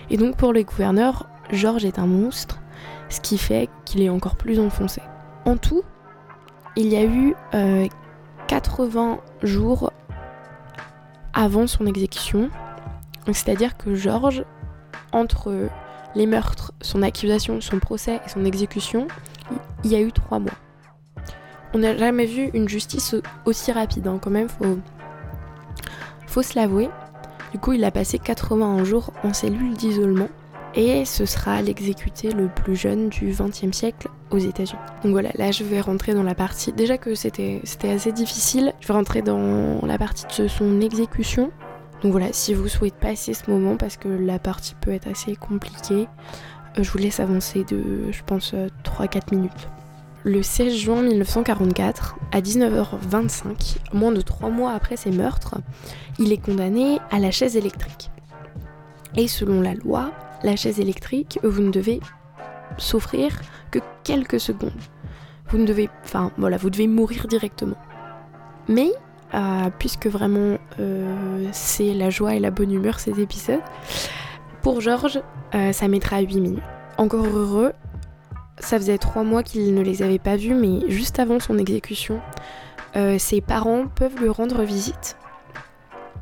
Et 0.10 0.16
donc 0.16 0.38
pour 0.38 0.54
le 0.54 0.64
gouverneur, 0.64 1.28
Georges 1.52 1.84
est 1.84 2.00
un 2.00 2.08
monstre, 2.08 2.60
ce 3.10 3.20
qui 3.20 3.38
fait 3.38 3.70
qu'il 3.84 4.02
est 4.02 4.10
encore 4.10 4.38
plus 4.38 4.58
enfoncé. 4.58 5.02
En 5.44 5.58
tout, 5.58 5.84
il 6.78 6.88
y 6.88 6.96
a 6.96 7.04
eu 7.04 7.36
80 8.48 9.20
jours 9.44 9.92
avant 11.34 11.68
son 11.68 11.86
exécution. 11.86 12.50
C'est-à-dire 13.28 13.78
que 13.78 13.94
Georges, 13.94 14.46
entre 15.12 15.70
les 16.16 16.26
meurtres, 16.26 16.74
son 16.82 17.04
accusation, 17.04 17.62
son 17.62 17.80
procès 17.80 18.20
et 18.26 18.30
son 18.30 18.46
exécution, 18.46 19.08
il 19.84 19.92
y 19.92 19.96
a 19.96 20.02
eu 20.02 20.12
trois 20.12 20.40
mois. 20.40 20.54
On 21.74 21.80
n'a 21.80 21.96
jamais 21.96 22.26
vu 22.26 22.50
une 22.54 22.68
justice 22.68 23.16
aussi 23.46 23.72
rapide, 23.72 24.08
hein, 24.08 24.20
quand 24.22 24.32
même, 24.32 24.50
faut, 24.50 24.80
faut 26.26 26.42
se 26.42 26.58
l'avouer. 26.58 26.90
Du 27.52 27.60
coup, 27.60 27.74
il 27.74 27.84
a 27.84 27.92
passé 27.92 28.18
81 28.18 28.84
jours 28.84 29.12
en 29.24 29.34
cellule 29.34 29.74
d'isolement 29.74 30.30
et 30.76 31.06
ce 31.06 31.26
sera 31.26 31.62
l'exécuté 31.62 32.32
le 32.32 32.48
plus 32.48 32.76
jeune 32.76 33.10
du 33.10 33.32
XXe 33.32 33.76
siècle 33.76 34.10
aux 34.32 34.38
États-Unis. 34.38 34.80
Donc 35.04 35.12
voilà, 35.12 35.30
là 35.36 35.52
je 35.52 35.64
vais 35.64 35.82
rentrer 35.82 36.14
dans 36.14 36.24
la 36.24 36.36
partie. 36.36 36.72
Déjà 36.72 36.98
que 36.98 37.16
c'était 37.16 37.62
assez 37.84 38.12
difficile, 38.12 38.74
je 38.80 38.88
vais 38.88 38.94
rentrer 38.94 39.22
dans 39.22 39.80
la 39.86 39.98
partie 39.98 40.26
de 40.42 40.48
son 40.48 40.82
exécution. 40.82 41.52
Donc 42.04 42.12
voilà, 42.12 42.28
si 42.32 42.54
vous 42.54 42.68
souhaitez 42.68 42.96
passer 43.00 43.34
ce 43.34 43.50
moment, 43.50 43.76
parce 43.76 43.98
que 43.98 44.08
la 44.08 44.38
partie 44.38 44.76
peut 44.76 44.92
être 44.92 45.08
assez 45.08 45.36
compliquée, 45.36 46.08
euh, 46.78 46.84
je 46.84 46.92
vous 46.92 47.00
laisse 47.00 47.20
avancer 47.20 47.64
de, 47.64 48.12
je 48.12 48.22
pense, 48.24 48.54
3-4 48.54 48.56
euh, 48.56 49.20
minutes. 49.32 49.70
Le 50.24 50.44
16 50.44 50.76
juin 50.76 51.02
1944, 51.02 52.18
à 52.32 52.42
19h25, 52.42 53.78
moins 53.94 54.12
de 54.12 54.22
3 54.22 54.50
mois 54.50 54.74
après 54.74 54.98
ses 54.98 55.12
meurtres, 55.12 55.56
il 56.20 56.32
est 56.32 56.38
condamné 56.38 57.00
à 57.12 57.20
la 57.20 57.32
chaise 57.32 57.56
électrique. 57.56 58.12
Et 59.16 59.28
selon 59.28 59.62
la 59.62 59.74
loi, 59.74 60.12
la 60.44 60.56
chaise 60.56 60.80
électrique, 60.80 61.40
vous 61.44 61.62
ne 61.62 61.72
devez 61.72 62.00
souffrir 62.78 63.32
que 63.72 63.80
quelques 64.04 64.40
secondes. 64.40 64.72
Vous 65.50 65.58
ne 65.58 65.66
devez, 65.66 65.90
enfin 66.04 66.32
voilà, 66.38 66.58
vous 66.58 66.70
devez 66.70 66.88
mourir 66.88 67.28
directement. 67.28 67.78
Mais 68.68 68.92
euh, 69.34 69.70
puisque 69.78 70.08
vraiment 70.08 70.58
euh, 70.80 71.48
c'est 71.52 71.94
la 71.94 72.10
joie 72.10 72.36
et 72.36 72.40
la 72.40 72.52
bonne 72.52 72.72
humeur 72.72 73.00
ces 73.00 73.20
épisodes, 73.20 73.62
pour 74.62 74.82
Georges, 74.82 75.22
euh, 75.56 75.72
ça 75.72 75.88
mettra 75.88 76.20
8 76.20 76.40
minutes. 76.40 76.64
Encore 76.98 77.26
heureux, 77.26 77.74
ça 78.60 78.78
faisait 78.78 78.98
3 78.98 79.24
mois 79.24 79.44
qu'il 79.44 79.74
ne 79.74 79.82
les 79.82 80.02
avait 80.02 80.20
pas 80.20 80.36
vus, 80.36 80.54
mais 80.54 80.90
juste 80.90 81.20
avant 81.20 81.40
son 81.40 81.58
exécution, 81.58 82.20
ses 83.20 83.42
parents 83.42 83.86
peuvent 83.86 84.20
lui 84.20 84.30
rendre 84.30 84.64
visite 84.64 85.18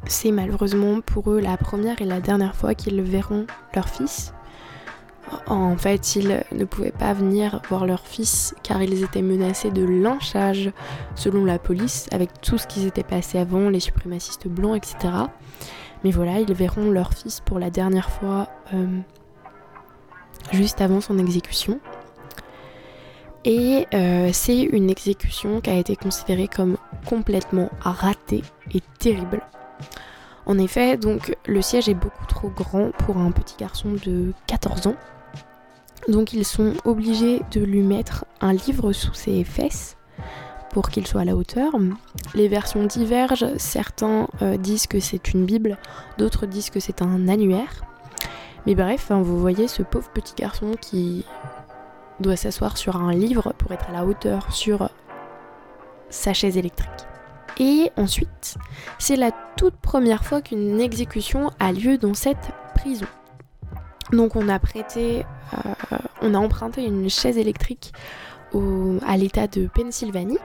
c'est 0.08 0.32
malheureusement 0.32 1.02
pour 1.02 1.32
eux 1.32 1.40
la 1.40 1.58
première 1.58 2.02
et 2.02 2.06
la 2.06 2.20
dernière 2.20 2.56
fois 2.56 2.76
qu'ils 2.76 3.02
verront 3.02 3.46
leur 3.74 3.90
fils. 3.90 4.34
En 5.48 5.76
fait, 5.76 6.16
ils 6.16 6.44
ne 6.52 6.66
pouvaient 6.66 6.92
pas 6.92 7.14
venir 7.14 7.62
voir 7.70 7.86
leur 7.86 8.06
fils 8.06 8.54
car 8.64 8.82
ils 8.84 9.04
étaient 9.04 9.24
menacés 9.24 9.72
de 9.72 9.84
lynchage 9.84 10.72
selon 11.16 11.46
la 11.46 11.58
police 11.58 12.08
avec 12.12 12.42
tout 12.42 12.58
ce 12.58 12.68
qui 12.68 12.82
s'était 12.82 13.04
passé 13.04 13.40
avant, 13.40 13.70
les 13.70 13.80
suprémacistes 13.80 14.48
blancs, 14.48 14.78
etc. 14.78 15.14
Mais 16.04 16.12
voilà, 16.12 16.40
ils 16.40 16.54
verront 16.54 16.92
leur 16.92 17.14
fils 17.14 17.40
pour 17.40 17.58
la 17.58 17.72
dernière 17.72 18.12
fois 18.12 18.50
euh, 18.74 19.00
juste 20.52 20.82
avant 20.82 21.02
son 21.02 21.18
exécution. 21.18 21.80
Et 23.44 23.88
euh, 23.94 24.30
c'est 24.34 24.62
une 24.62 24.90
exécution 24.90 25.62
qui 25.62 25.70
a 25.70 25.76
été 25.76 25.96
considérée 25.96 26.48
comme 26.48 26.78
complètement 27.08 27.70
ratée 27.80 28.44
et 28.74 28.82
terrible 29.00 29.42
en 30.46 30.60
effet, 30.60 30.98
donc 30.98 31.36
le 31.48 31.62
siège 31.62 31.90
est 31.90 31.96
beaucoup 31.96 32.26
trop 32.28 32.50
grand 32.50 32.92
pour 32.92 33.18
un 33.18 33.32
petit 33.32 33.56
garçon 33.58 33.94
de 34.06 34.34
14 34.48 34.88
ans. 34.88 34.96
Donc 36.08 36.34
ils 36.34 36.46
sont 36.46 36.74
obligés 36.84 37.42
de 37.52 37.62
lui 37.62 37.82
mettre 37.82 38.26
un 38.42 38.54
livre 38.54 38.94
sous 38.94 39.14
ses 39.14 39.44
fesses 39.44 39.98
pour 40.70 40.90
qu'il 40.90 41.08
soit 41.08 41.22
à 41.22 41.26
la 41.26 41.36
hauteur. 41.36 41.74
Les 42.36 42.48
versions 42.48 42.84
divergent, 42.84 43.58
certains 43.58 44.28
euh, 44.42 44.58
disent 44.58 44.88
que 44.88 45.00
c'est 45.00 45.34
une 45.34 45.46
Bible, 45.46 45.78
d'autres 46.18 46.46
disent 46.46 46.70
que 46.70 46.80
c'est 46.80 47.02
un 47.02 47.28
annuaire. 47.28 47.84
Mais 48.68 48.76
bref, 48.76 49.10
hein, 49.10 49.22
vous 49.22 49.40
voyez 49.40 49.68
ce 49.68 49.82
pauvre 49.84 50.10
petit 50.10 50.36
garçon 50.36 50.74
qui 50.80 51.26
doit 52.20 52.36
s'asseoir 52.36 52.78
sur 52.78 52.98
un 52.98 53.14
livre 53.14 53.54
pour 53.58 53.72
être 53.72 53.90
à 53.90 53.94
la 53.94 54.06
hauteur 54.06 54.54
sur 54.54 54.90
sa 56.10 56.34
chaise 56.34 56.58
électrique. 56.58 57.08
Et 57.58 57.92
ensuite, 57.98 58.58
c'est 59.00 59.16
la 59.16 59.32
toute 59.56 59.76
première 59.76 60.26
fois 60.26 60.42
qu'une 60.42 60.82
exécution 60.82 61.52
a 61.60 61.72
lieu 61.72 61.98
dans 61.98 62.14
cette 62.14 62.52
prison. 62.76 63.08
Donc 64.12 64.36
on 64.36 64.50
a 64.50 64.60
prêté, 64.60 65.26
euh, 65.54 65.98
on 66.22 66.34
a 66.34 66.38
emprunté 66.38 66.86
une 66.86 67.10
chaise 67.10 67.38
électrique 67.38 67.94
à 69.06 69.18
l'état 69.18 69.48
de 69.48 69.68
Pennsylvanie, 69.68 70.38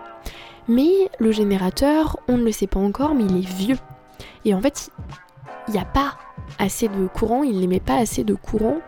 mais 0.66 0.90
le 1.20 1.30
générateur, 1.30 2.18
on 2.26 2.38
ne 2.38 2.44
le 2.44 2.52
sait 2.52 2.66
pas 2.66 2.80
encore, 2.80 3.14
mais 3.14 3.24
il 3.24 3.38
est 3.38 3.48
vieux. 3.48 3.78
Et 4.44 4.54
en 4.54 4.60
fait, 4.60 4.90
il 5.68 5.74
n'y 5.74 5.80
a 5.80 5.84
pas 5.84 6.16
assez 6.58 6.88
de 6.88 7.06
courant, 7.06 7.42
il 7.42 7.60
n'émet 7.60 7.80
pas 7.80 7.96
assez 7.96 8.24
de 8.24 8.34
courant 8.34 8.78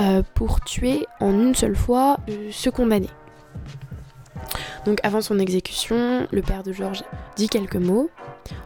euh, 0.00 0.22
pour 0.34 0.60
tuer 0.60 1.06
en 1.20 1.32
une 1.32 1.54
seule 1.54 1.76
fois 1.76 2.18
euh, 2.28 2.48
ce 2.52 2.68
condamné. 2.70 3.08
Donc 4.86 5.00
avant 5.02 5.20
son 5.20 5.40
exécution, 5.40 6.28
le 6.30 6.42
père 6.42 6.62
de 6.62 6.72
Georges 6.72 7.02
dit 7.34 7.48
quelques 7.48 7.76
mots. 7.76 8.08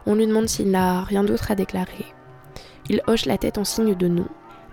On 0.04 0.14
lui 0.14 0.26
demande 0.26 0.48
s'il 0.48 0.70
n'a 0.70 1.02
rien 1.02 1.24
d'autre 1.24 1.50
à 1.50 1.54
déclarer. 1.54 2.04
Il 2.90 3.02
hoche 3.06 3.24
la 3.24 3.38
tête 3.38 3.56
en 3.56 3.64
signe 3.64 3.94
de 3.94 4.06
non. 4.06 4.28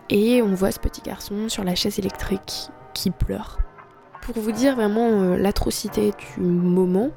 Et 0.10 0.42
on 0.42 0.54
voit 0.54 0.72
ce 0.72 0.80
petit 0.80 1.02
garçon 1.02 1.48
sur 1.48 1.64
la 1.64 1.74
chaise 1.74 2.00
électrique 2.00 2.70
qui 2.94 3.12
pleure. 3.12 3.60
Pour 4.22 4.38
vous 4.40 4.52
dire 4.52 4.76
vraiment 4.76 5.08
euh, 5.08 5.38
l'atrocité 5.38 6.12
du 6.36 6.42
moment, 6.42 7.12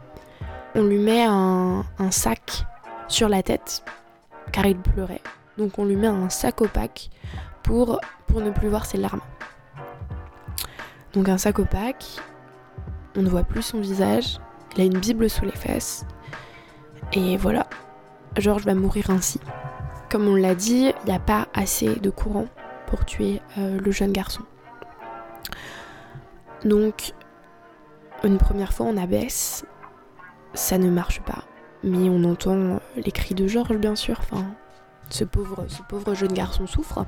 on 0.76 0.84
lui 0.84 0.98
met 0.98 1.24
un, 1.24 1.84
sac 2.10 2.64
sur 3.08 3.28
la 3.28 3.42
tête 3.42 3.82
car 4.52 4.66
il 4.66 4.78
pleurait. 4.78 5.22
Donc 5.58 5.78
on 5.78 5.84
lui 5.84 5.96
met 5.96 6.06
un 6.06 6.28
sac 6.28 6.60
opaque 6.60 7.10
pour, 7.64 8.00
pour 8.28 8.40
ne 8.40 8.50
plus 8.50 8.68
voir 8.68 8.86
ses 8.86 8.98
larmes. 8.98 9.22
Donc 11.14 11.28
un 11.28 11.38
sac 11.38 11.58
opaque, 11.58 12.20
on 13.16 13.22
ne 13.22 13.28
voit 13.28 13.44
plus 13.44 13.62
son 13.62 13.80
visage, 13.80 14.38
il 14.74 14.82
a 14.82 14.84
une 14.84 14.98
Bible 14.98 15.28
sous 15.28 15.44
les 15.44 15.50
fesses. 15.52 16.04
Et 17.12 17.36
voilà, 17.36 17.66
Georges 18.36 18.64
va 18.64 18.74
mourir 18.74 19.10
ainsi. 19.10 19.40
Comme 20.10 20.28
on 20.28 20.34
l'a 20.34 20.54
dit, 20.54 20.92
il 21.04 21.06
n'y 21.06 21.14
a 21.14 21.20
pas 21.20 21.48
assez 21.54 21.96
de 21.96 22.10
courant 22.10 22.46
pour 22.86 23.04
tuer 23.04 23.40
euh, 23.58 23.80
le 23.80 23.90
jeune 23.90 24.12
garçon. 24.12 24.42
Donc, 26.64 27.14
une 28.22 28.38
première 28.38 28.72
fois, 28.72 28.86
on 28.86 28.96
abaisse, 28.96 29.64
ça 30.54 30.78
ne 30.78 30.90
marche 30.90 31.20
pas. 31.22 31.44
Mais 31.82 32.10
on 32.10 32.24
entend 32.24 32.80
les 32.96 33.12
cris 33.12 33.34
de 33.34 33.46
Georges, 33.46 33.78
bien 33.78 33.96
sûr. 33.96 34.18
Enfin, 34.20 34.44
ce 35.08 35.24
pauvre, 35.24 35.64
ce 35.68 35.82
pauvre 35.82 36.14
jeune 36.14 36.32
garçon 36.32 36.66
souffre. 36.66 37.06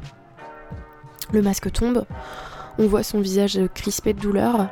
Le 1.33 1.43
masque 1.43 1.71
tombe, 1.71 2.07
on 2.79 2.87
voit 2.87 3.03
son 3.03 3.21
visage 3.21 3.61
crispé 3.75 4.15
de 4.15 4.21
douleur. 4.21 4.69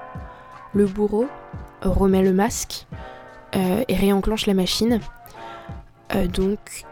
Le 0.74 0.86
bourreau 0.86 1.26
remet 1.82 2.22
le 2.22 2.32
masque 2.32 2.86
euh, 3.56 3.82
et 3.88 3.96
réenclenche 3.96 4.46
la 4.46 4.54
machine. 4.54 5.00
Euh, 6.14 6.26
donc, 6.26 6.84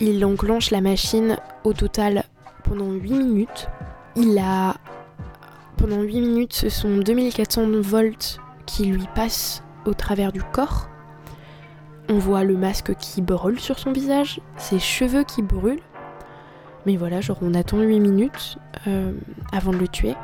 il 0.00 0.24
enclenche 0.24 0.70
la 0.70 0.80
machine 0.80 1.36
au 1.64 1.72
total 1.72 2.24
pendant 2.64 2.90
8 2.90 3.12
minutes. 3.12 3.68
Il 4.16 4.38
a. 4.38 4.76
Pendant 5.76 6.00
8 6.02 6.20
minutes, 6.20 6.54
ce 6.54 6.68
sont 6.70 6.98
2400 6.98 7.66
volts 7.82 8.40
qui 8.66 8.86
lui 8.86 9.06
passent 9.14 9.62
au 9.84 9.94
travers 9.94 10.32
du 10.32 10.42
corps. 10.42 10.88
On 12.08 12.18
voit 12.18 12.42
le 12.42 12.56
masque 12.56 12.94
qui 12.96 13.22
brûle 13.22 13.60
sur 13.60 13.78
son 13.78 13.92
visage, 13.92 14.40
ses 14.56 14.78
cheveux 14.78 15.24
qui 15.24 15.42
brûlent. 15.42 15.82
Mais 16.86 16.96
voilà, 16.96 17.20
genre 17.20 17.38
on 17.42 17.54
attend 17.54 17.80
8 17.80 18.00
minutes 18.00 18.58
euh, 18.86 19.12
avant 19.52 19.72
de 19.72 19.76
le 19.76 19.88
tuer. 19.88 20.14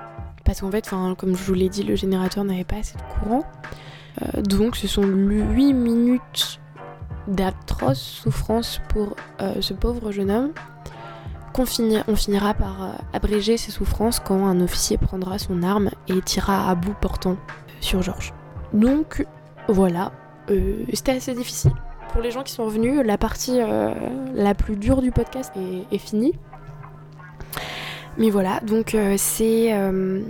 Parce 0.44 0.61
qu'en 0.61 0.70
fait, 0.70 0.88
comme 0.88 1.37
je 1.37 1.42
vous 1.44 1.54
l'ai 1.54 1.68
dit, 1.68 1.83
le 1.83 1.96
générateur 1.96 2.44
n'avait 2.44 2.64
pas 2.64 2.76
assez 2.76 2.96
de 2.96 3.02
courant. 3.20 3.44
Euh, 4.22 4.42
donc 4.42 4.76
ce 4.76 4.87
sont 4.87 5.02
8 5.02 5.72
minutes 5.72 6.61
d'atroce 7.26 8.00
souffrance 8.00 8.80
pour 8.88 9.16
euh, 9.40 9.54
ce 9.61 9.74
pauvre 9.74 10.12
jeune 10.12 10.30
homme. 10.30 10.52
on 11.57 12.16
finira 12.16 12.54
par 12.54 12.83
euh, 12.83 12.92
abréger 13.12 13.57
ses 13.57 13.70
souffrances 13.70 14.20
quand 14.20 14.46
un 14.46 14.61
officier 14.61 14.98
prendra 14.98 15.38
son 15.38 15.62
arme 15.62 15.90
et 16.09 16.20
tirera 16.20 16.70
à 16.70 16.74
bout 16.74 16.94
portant 17.00 17.37
sur 17.80 18.02
Georges. 18.02 18.35
Donc 18.72 19.26
voilà, 19.68 20.12
c'était 20.92 21.12
assez 21.12 21.35
difficile 21.35 21.72
pour 22.12 22.22
les 22.22 22.30
gens 22.30 22.44
qui 22.44 22.52
sont 22.52 22.64
revenus, 22.64 23.00
la 23.04 23.18
partie 23.18 23.59
la 24.35 24.54
plus 24.54 24.76
dure 24.76 25.02
du 25.02 25.11
podcast 25.11 25.52
est 25.90 25.98
finie. 25.98 26.33
Mais 28.16 28.31
voilà, 28.31 28.61
donc 28.61 28.94
euh, 28.94 29.14
c'est 29.18 29.74
euh, 29.74 30.22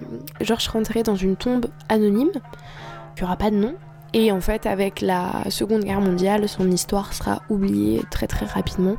rentré 0.73 1.03
dans 1.03 1.17
une 1.17 1.37
tombe 1.37 1.67
anonyme, 1.89 2.31
il 2.35 3.21
n'y 3.21 3.25
aura 3.25 3.37
pas 3.37 3.51
de 3.51 3.57
nom. 3.57 3.75
Et 4.15 4.31
en 4.31 4.41
fait, 4.41 4.67
avec 4.67 5.01
la 5.01 5.51
Seconde 5.51 5.85
Guerre 5.85 6.01
mondiale, 6.01 6.49
son 6.49 6.71
histoire 6.71 7.13
sera 7.13 7.43
oubliée 7.51 8.03
très 8.11 8.27
très 8.27 8.47
rapidement. 8.47 8.97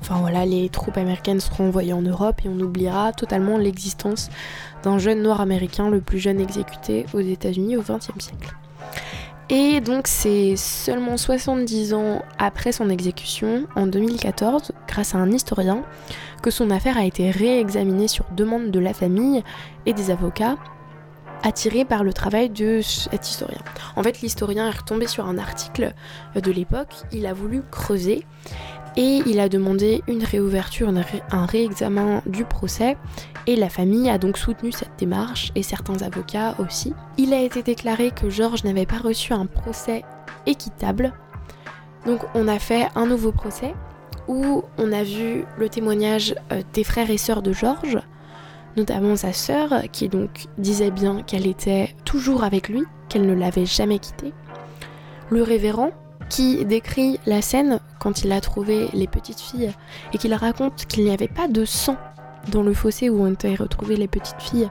Enfin 0.00 0.16
voilà, 0.20 0.44
les 0.44 0.68
troupes 0.68 0.98
américaines 0.98 1.40
seront 1.40 1.68
envoyées 1.68 1.94
en 1.94 2.02
Europe 2.02 2.42
et 2.44 2.48
on 2.48 2.60
oubliera 2.60 3.12
totalement 3.12 3.56
l'existence 3.56 4.28
d'un 4.82 4.98
jeune 4.98 5.22
noir 5.22 5.40
américain, 5.40 5.88
le 5.88 6.02
plus 6.02 6.18
jeune 6.18 6.40
exécuté 6.40 7.06
aux 7.14 7.20
États-Unis 7.20 7.78
au 7.78 7.82
XXe 7.82 8.18
siècle. 8.18 8.54
Et 9.50 9.80
donc 9.80 10.06
c'est 10.06 10.56
seulement 10.56 11.16
70 11.16 11.92
ans 11.94 12.22
après 12.38 12.72
son 12.72 12.88
exécution, 12.88 13.66
en 13.76 13.86
2014, 13.86 14.72
grâce 14.88 15.14
à 15.14 15.18
un 15.18 15.30
historien, 15.30 15.82
que 16.42 16.50
son 16.50 16.70
affaire 16.70 16.96
a 16.96 17.04
été 17.04 17.30
réexaminée 17.30 18.08
sur 18.08 18.24
demande 18.34 18.70
de 18.70 18.78
la 18.78 18.94
famille 18.94 19.44
et 19.84 19.92
des 19.92 20.10
avocats, 20.10 20.56
attirés 21.42 21.84
par 21.84 22.04
le 22.04 22.14
travail 22.14 22.48
de 22.48 22.80
cet 22.80 23.28
historien. 23.28 23.60
En 23.96 24.02
fait, 24.02 24.22
l'historien 24.22 24.66
est 24.66 24.78
retombé 24.78 25.06
sur 25.06 25.26
un 25.26 25.36
article 25.36 25.92
de 26.34 26.50
l'époque, 26.50 26.94
il 27.12 27.26
a 27.26 27.34
voulu 27.34 27.62
creuser 27.70 28.24
et 28.96 29.22
il 29.26 29.40
a 29.40 29.48
demandé 29.48 30.02
une 30.06 30.22
réouverture, 30.22 30.92
un 31.30 31.46
réexamen 31.46 32.22
du 32.26 32.44
procès 32.44 32.96
et 33.46 33.56
la 33.56 33.68
famille 33.68 34.08
a 34.08 34.18
donc 34.18 34.38
soutenu 34.38 34.72
cette 34.72 34.96
démarche 34.98 35.50
et 35.54 35.62
certains 35.62 36.02
avocats 36.02 36.54
aussi. 36.58 36.94
Il 37.18 37.34
a 37.34 37.42
été 37.42 37.62
déclaré 37.62 38.10
que 38.10 38.30
Georges 38.30 38.64
n'avait 38.64 38.86
pas 38.86 38.98
reçu 38.98 39.32
un 39.32 39.46
procès 39.46 40.04
équitable. 40.46 41.12
Donc 42.06 42.20
on 42.34 42.48
a 42.48 42.58
fait 42.58 42.88
un 42.94 43.06
nouveau 43.06 43.32
procès 43.32 43.74
où 44.28 44.62
on 44.78 44.92
a 44.92 45.02
vu 45.02 45.44
le 45.58 45.68
témoignage 45.68 46.34
euh, 46.52 46.62
des 46.72 46.84
frères 46.84 47.10
et 47.10 47.18
sœurs 47.18 47.42
de 47.42 47.52
Georges, 47.52 47.98
notamment 48.76 49.16
sa 49.16 49.32
sœur 49.32 49.82
qui 49.92 50.08
donc 50.08 50.46
disait 50.56 50.90
bien 50.90 51.22
qu'elle 51.22 51.46
était 51.46 51.94
toujours 52.04 52.44
avec 52.44 52.68
lui, 52.68 52.84
qu'elle 53.08 53.26
ne 53.26 53.34
l'avait 53.34 53.66
jamais 53.66 53.98
quitté. 53.98 54.32
Le 55.30 55.42
révérend 55.42 55.90
qui 56.34 56.64
décrit 56.64 57.20
la 57.26 57.40
scène 57.42 57.78
quand 58.00 58.24
il 58.24 58.32
a 58.32 58.40
trouvé 58.40 58.88
les 58.92 59.06
petites 59.06 59.38
filles 59.38 59.70
et 60.12 60.18
qu'il 60.18 60.34
raconte 60.34 60.86
qu'il 60.86 61.04
n'y 61.04 61.12
avait 61.12 61.28
pas 61.28 61.46
de 61.46 61.64
sang 61.64 61.96
dans 62.50 62.64
le 62.64 62.74
fossé 62.74 63.08
où 63.08 63.22
ont 63.22 63.32
été 63.32 63.54
retrouvées 63.54 63.94
les 63.94 64.08
petites 64.08 64.42
filles. 64.42 64.68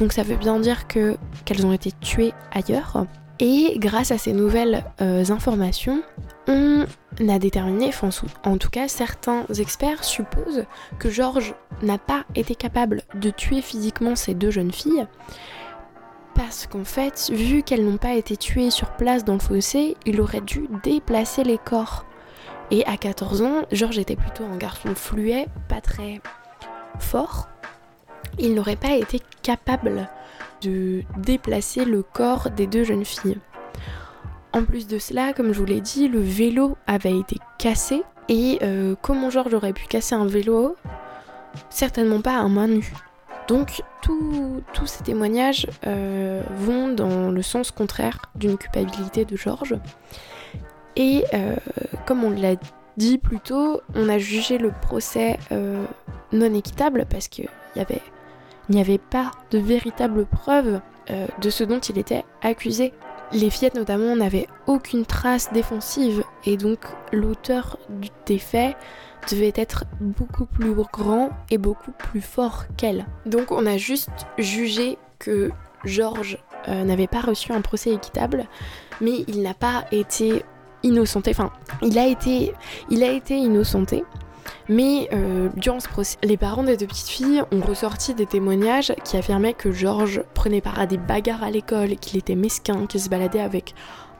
Donc 0.00 0.12
ça 0.12 0.22
veut 0.22 0.36
bien 0.36 0.60
dire 0.60 0.86
que 0.86 1.16
qu'elles 1.46 1.64
ont 1.64 1.72
été 1.72 1.92
tuées 2.02 2.34
ailleurs. 2.52 3.06
Et 3.40 3.78
grâce 3.78 4.10
à 4.10 4.18
ces 4.18 4.34
nouvelles 4.34 4.84
euh, 5.00 5.24
informations, 5.30 6.02
on 6.46 6.84
a 7.26 7.38
déterminé, 7.38 7.88
enfin, 7.88 8.10
en 8.44 8.58
tout 8.58 8.68
cas 8.68 8.86
certains 8.86 9.46
experts 9.58 10.04
supposent 10.04 10.66
que 10.98 11.08
Georges 11.08 11.54
n'a 11.80 11.96
pas 11.96 12.24
été 12.34 12.54
capable 12.54 13.00
de 13.14 13.30
tuer 13.30 13.62
physiquement 13.62 14.14
ces 14.14 14.34
deux 14.34 14.50
jeunes 14.50 14.72
filles, 14.72 15.06
parce 16.38 16.68
qu'en 16.68 16.84
fait, 16.84 17.32
vu 17.34 17.64
qu'elles 17.64 17.84
n'ont 17.84 17.96
pas 17.96 18.14
été 18.14 18.36
tuées 18.36 18.70
sur 18.70 18.92
place 18.92 19.24
dans 19.24 19.32
le 19.32 19.40
fossé, 19.40 19.96
il 20.06 20.20
aurait 20.20 20.40
dû 20.40 20.68
déplacer 20.84 21.42
les 21.42 21.58
corps. 21.58 22.06
Et 22.70 22.86
à 22.86 22.96
14 22.96 23.42
ans, 23.42 23.62
Georges 23.72 23.98
était 23.98 24.14
plutôt 24.14 24.44
un 24.44 24.56
garçon 24.56 24.94
fluet, 24.94 25.48
pas 25.68 25.80
très 25.80 26.20
fort. 27.00 27.48
Il 28.38 28.54
n'aurait 28.54 28.76
pas 28.76 28.92
été 28.92 29.20
capable 29.42 30.08
de 30.62 31.02
déplacer 31.16 31.84
le 31.84 32.04
corps 32.04 32.50
des 32.50 32.68
deux 32.68 32.84
jeunes 32.84 33.04
filles. 33.04 33.38
En 34.52 34.64
plus 34.64 34.86
de 34.86 35.00
cela, 35.00 35.32
comme 35.32 35.52
je 35.52 35.58
vous 35.58 35.66
l'ai 35.66 35.80
dit, 35.80 36.06
le 36.06 36.20
vélo 36.20 36.76
avait 36.86 37.18
été 37.18 37.38
cassé. 37.58 38.04
Et 38.28 38.60
euh, 38.62 38.94
comment 39.02 39.30
Georges 39.30 39.54
aurait 39.54 39.72
pu 39.72 39.86
casser 39.88 40.14
un 40.14 40.26
vélo? 40.26 40.76
Certainement 41.68 42.20
pas 42.20 42.38
à 42.38 42.46
main 42.46 42.68
nue. 42.68 42.92
Donc 43.48 43.82
tous 44.02 44.86
ces 44.86 45.02
témoignages 45.02 45.66
euh, 45.86 46.42
vont 46.50 46.88
dans 46.88 47.30
le 47.30 47.42
sens 47.42 47.70
contraire 47.70 48.18
d'une 48.34 48.58
culpabilité 48.58 49.24
de 49.24 49.36
Georges. 49.36 49.76
Et 50.96 51.24
euh, 51.32 51.56
comme 52.06 52.24
on 52.24 52.30
l'a 52.30 52.56
dit 52.98 53.16
plus 53.16 53.40
tôt, 53.40 53.80
on 53.94 54.08
a 54.08 54.18
jugé 54.18 54.58
le 54.58 54.70
procès 54.70 55.38
euh, 55.50 55.84
non 56.32 56.52
équitable 56.54 57.06
parce 57.08 57.28
qu'il 57.28 57.48
n'y 58.70 58.80
avait 58.80 58.98
pas 58.98 59.30
de 59.50 59.58
véritable 59.58 60.26
preuve 60.26 60.80
de 61.40 61.48
ce 61.48 61.64
dont 61.64 61.78
il 61.78 61.96
était 61.96 62.24
accusé. 62.42 62.92
Les 63.32 63.48
fillettes 63.48 63.76
notamment 63.76 64.14
n'avaient 64.14 64.46
aucune 64.66 65.06
trace 65.06 65.50
défensive 65.54 66.22
et 66.44 66.58
donc 66.58 66.80
l'auteur 67.12 67.78
des 68.26 68.38
faits 68.38 68.76
devait 69.30 69.52
être 69.54 69.84
beaucoup 70.00 70.46
plus 70.46 70.72
grand 70.74 71.30
et 71.50 71.58
beaucoup 71.58 71.92
plus 71.92 72.20
fort 72.20 72.64
qu'elle. 72.76 73.06
Donc 73.26 73.52
on 73.52 73.66
a 73.66 73.76
juste 73.76 74.26
jugé 74.38 74.98
que 75.18 75.50
Georges 75.84 76.38
euh, 76.68 76.84
n'avait 76.84 77.06
pas 77.06 77.20
reçu 77.20 77.52
un 77.52 77.60
procès 77.60 77.92
équitable, 77.92 78.46
mais 79.00 79.24
il 79.28 79.42
n'a 79.42 79.54
pas 79.54 79.84
été 79.92 80.44
innocenté. 80.82 81.30
Enfin, 81.30 81.50
il 81.82 81.98
a 81.98 82.06
été, 82.06 82.52
il 82.90 83.02
a 83.02 83.10
été 83.10 83.36
innocenté. 83.36 84.04
Mais 84.68 85.08
euh, 85.12 85.48
durant 85.56 85.80
ce 85.80 85.88
procès, 85.88 86.18
les 86.22 86.36
parents 86.36 86.62
des 86.62 86.76
deux 86.76 86.86
petites 86.86 87.08
filles 87.08 87.42
ont 87.52 87.60
ressorti 87.60 88.14
des 88.14 88.26
témoignages 88.26 88.94
qui 89.04 89.16
affirmaient 89.16 89.54
que 89.54 89.72
Georges 89.72 90.22
prenait 90.34 90.60
part 90.60 90.78
à 90.78 90.86
des 90.86 90.98
bagarres 90.98 91.42
à 91.42 91.50
l'école, 91.50 91.96
qu'il 91.96 92.18
était 92.18 92.34
mesquin, 92.34 92.86
qu'il 92.86 93.00
se 93.00 93.08
baladait 93.08 93.40
avec 93.40 93.74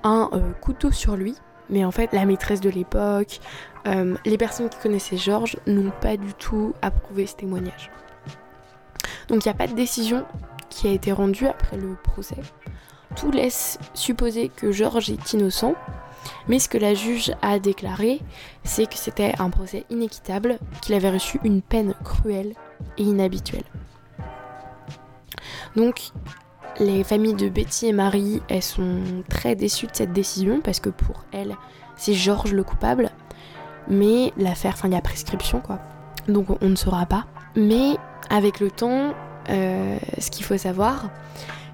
un 0.04 0.30
euh, 0.32 0.52
couteau 0.60 0.90
sur 0.90 1.16
lui. 1.16 1.34
Mais 1.70 1.84
en 1.84 1.90
fait, 1.90 2.12
la 2.12 2.24
maîtresse 2.24 2.60
de 2.60 2.70
l'époque, 2.70 3.40
euh, 3.86 4.16
les 4.24 4.38
personnes 4.38 4.68
qui 4.68 4.78
connaissaient 4.78 5.16
Georges 5.16 5.56
n'ont 5.66 5.92
pas 6.00 6.16
du 6.16 6.34
tout 6.34 6.74
approuvé 6.82 7.26
ce 7.26 7.36
témoignage. 7.36 7.90
Donc 9.28 9.44
il 9.44 9.48
n'y 9.48 9.54
a 9.54 9.56
pas 9.56 9.66
de 9.66 9.74
décision 9.74 10.24
qui 10.70 10.88
a 10.88 10.92
été 10.92 11.12
rendue 11.12 11.46
après 11.46 11.76
le 11.76 11.94
procès. 11.94 12.36
Tout 13.16 13.30
laisse 13.30 13.78
supposer 13.94 14.48
que 14.48 14.72
Georges 14.72 15.10
est 15.10 15.32
innocent, 15.32 15.74
mais 16.46 16.58
ce 16.58 16.68
que 16.68 16.78
la 16.78 16.94
juge 16.94 17.32
a 17.42 17.58
déclaré, 17.58 18.20
c'est 18.64 18.86
que 18.86 18.96
c'était 18.96 19.34
un 19.38 19.50
procès 19.50 19.84
inéquitable, 19.90 20.58
qu'il 20.82 20.94
avait 20.94 21.10
reçu 21.10 21.40
une 21.44 21.62
peine 21.62 21.94
cruelle 22.04 22.54
et 22.96 23.02
inhabituelle. 23.02 23.64
Donc 25.76 26.10
les 26.80 27.04
familles 27.04 27.34
de 27.34 27.48
Betty 27.48 27.86
et 27.86 27.92
Marie, 27.92 28.42
elles 28.48 28.62
sont 28.62 29.00
très 29.28 29.56
déçues 29.56 29.86
de 29.86 29.94
cette 29.94 30.12
décision 30.12 30.60
parce 30.62 30.80
que 30.80 30.90
pour 30.90 31.24
elles, 31.32 31.56
c'est 31.96 32.14
Georges 32.14 32.52
le 32.52 32.64
coupable. 32.64 33.10
Mais 33.88 34.32
l'affaire, 34.36 34.74
enfin, 34.74 34.88
il 34.88 34.94
y 34.94 34.96
a 34.96 35.00
prescription 35.00 35.60
quoi. 35.60 35.80
Donc 36.28 36.46
on 36.60 36.68
ne 36.68 36.76
saura 36.76 37.06
pas. 37.06 37.26
Mais 37.56 37.96
avec 38.30 38.60
le 38.60 38.70
temps, 38.70 39.14
euh, 39.50 39.98
ce 40.18 40.30
qu'il 40.30 40.44
faut 40.44 40.58
savoir, 40.58 41.10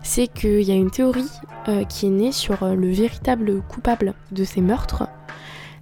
c'est 0.03 0.29
qu'il 0.29 0.63
y 0.63 0.71
a 0.71 0.75
une 0.75 0.91
théorie 0.91 1.31
euh, 1.69 1.85
qui 1.85 2.07
est 2.07 2.11
née 2.11 2.33
sur 2.33 2.63
euh, 2.63 2.75
le 2.75 2.91
véritable 2.91 3.63
coupable 3.63 4.15
de 4.31 4.45
ces 4.45 4.61
meurtres. 4.61 5.09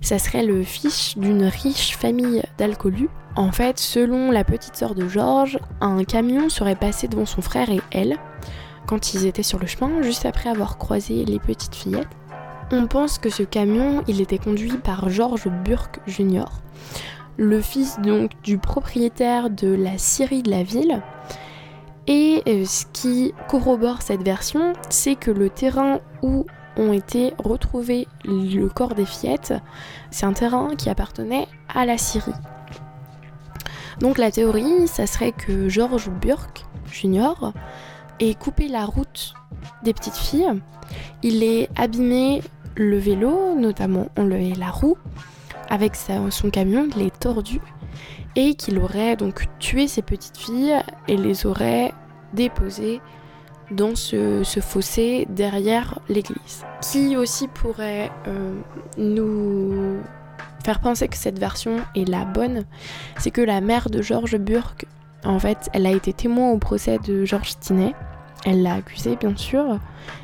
Ça 0.00 0.18
serait 0.18 0.44
le 0.44 0.62
fils 0.62 1.16
d'une 1.16 1.44
riche 1.44 1.96
famille 1.96 2.42
d'alcoolus. 2.58 3.08
En 3.36 3.52
fait, 3.52 3.78
selon 3.78 4.30
la 4.30 4.44
petite 4.44 4.76
sœur 4.76 4.94
de 4.94 5.08
Georges, 5.08 5.58
un 5.80 6.02
camion 6.04 6.48
serait 6.48 6.76
passé 6.76 7.08
devant 7.08 7.26
son 7.26 7.40
frère 7.40 7.70
et 7.70 7.80
elle 7.92 8.18
quand 8.86 9.14
ils 9.14 9.26
étaient 9.26 9.42
sur 9.42 9.58
le 9.58 9.66
chemin, 9.66 10.02
juste 10.02 10.26
après 10.26 10.50
avoir 10.50 10.78
croisé 10.78 11.24
les 11.24 11.38
petites 11.38 11.74
fillettes. 11.74 12.08
On 12.70 12.86
pense 12.86 13.18
que 13.18 13.30
ce 13.30 13.42
camion, 13.42 14.02
il 14.08 14.20
était 14.20 14.38
conduit 14.38 14.78
par 14.78 15.10
George 15.10 15.48
Burke 15.64 16.00
Jr., 16.06 16.46
le 17.36 17.60
fils 17.60 17.98
donc 18.00 18.30
du 18.42 18.58
propriétaire 18.58 19.50
de 19.50 19.68
la 19.68 19.98
scierie 19.98 20.42
de 20.42 20.50
la 20.50 20.62
ville. 20.62 21.02
Et 22.06 22.42
euh, 22.46 22.64
ce 22.64 22.84
qui 22.92 23.32
corrobore 23.48 24.02
cette 24.02 24.22
version, 24.22 24.72
c'est 24.90 25.14
que 25.14 25.30
le 25.30 25.48
terrain 25.48 26.00
où 26.22 26.46
ont 26.76 26.92
été 26.92 27.32
retrouvés 27.38 28.08
le 28.24 28.66
corps 28.68 28.94
des 28.94 29.06
fillettes, 29.06 29.54
c'est 30.10 30.26
un 30.26 30.32
terrain 30.32 30.74
qui 30.76 30.88
appartenait 30.88 31.46
à 31.72 31.84
la 31.84 31.98
Syrie. 31.98 32.32
Donc 34.00 34.18
la 34.18 34.30
théorie, 34.30 34.88
ça 34.88 35.06
serait 35.06 35.32
que 35.32 35.68
George 35.68 36.10
Burke 36.10 36.64
Jr 36.90 37.52
et 38.20 38.34
coupé 38.34 38.68
la 38.68 38.84
route 38.84 39.34
des 39.82 39.92
petites 39.92 40.16
filles. 40.16 40.52
Il 41.22 41.42
est 41.42 41.68
abîmé 41.76 42.42
le 42.76 42.98
vélo, 42.98 43.54
notamment 43.56 44.08
on 44.16 44.24
le, 44.24 44.58
la 44.58 44.70
roue, 44.70 44.96
avec 45.68 45.94
son 45.96 46.50
camion, 46.50 46.88
il 46.96 47.02
est 47.02 47.18
tordu 47.18 47.60
et 48.36 48.54
qu'il 48.54 48.78
aurait 48.78 49.16
donc 49.16 49.46
tué 49.58 49.88
ces 49.88 50.02
petites 50.02 50.36
filles 50.36 50.76
et 51.08 51.16
les 51.16 51.46
aurait 51.46 51.92
déposées 52.32 53.00
dans 53.70 53.94
ce, 53.94 54.42
fossé 54.60 55.26
derrière 55.30 55.98
l'église. 56.08 56.64
Qui 56.80 57.16
aussi 57.16 57.48
pourrait 57.48 58.10
euh, 58.26 58.54
nous 58.98 59.98
faire 60.64 60.80
penser 60.80 61.08
que 61.08 61.16
cette 61.16 61.38
version 61.38 61.78
est 61.94 62.08
la 62.08 62.24
bonne, 62.24 62.64
c'est 63.18 63.30
que 63.30 63.40
la 63.40 63.60
mère 63.60 63.90
de 63.90 64.02
Georges 64.02 64.38
Burke, 64.38 64.86
en 65.24 65.38
fait, 65.38 65.68
elle 65.72 65.86
a 65.86 65.92
été 65.92 66.12
témoin 66.12 66.50
au 66.50 66.58
procès 66.58 66.98
de 66.98 67.24
Georges 67.24 67.58
Tinet 67.58 67.94
elle 68.44 68.62
l'a 68.62 68.74
accusé 68.74 69.16
bien 69.16 69.36
sûr, 69.36 69.78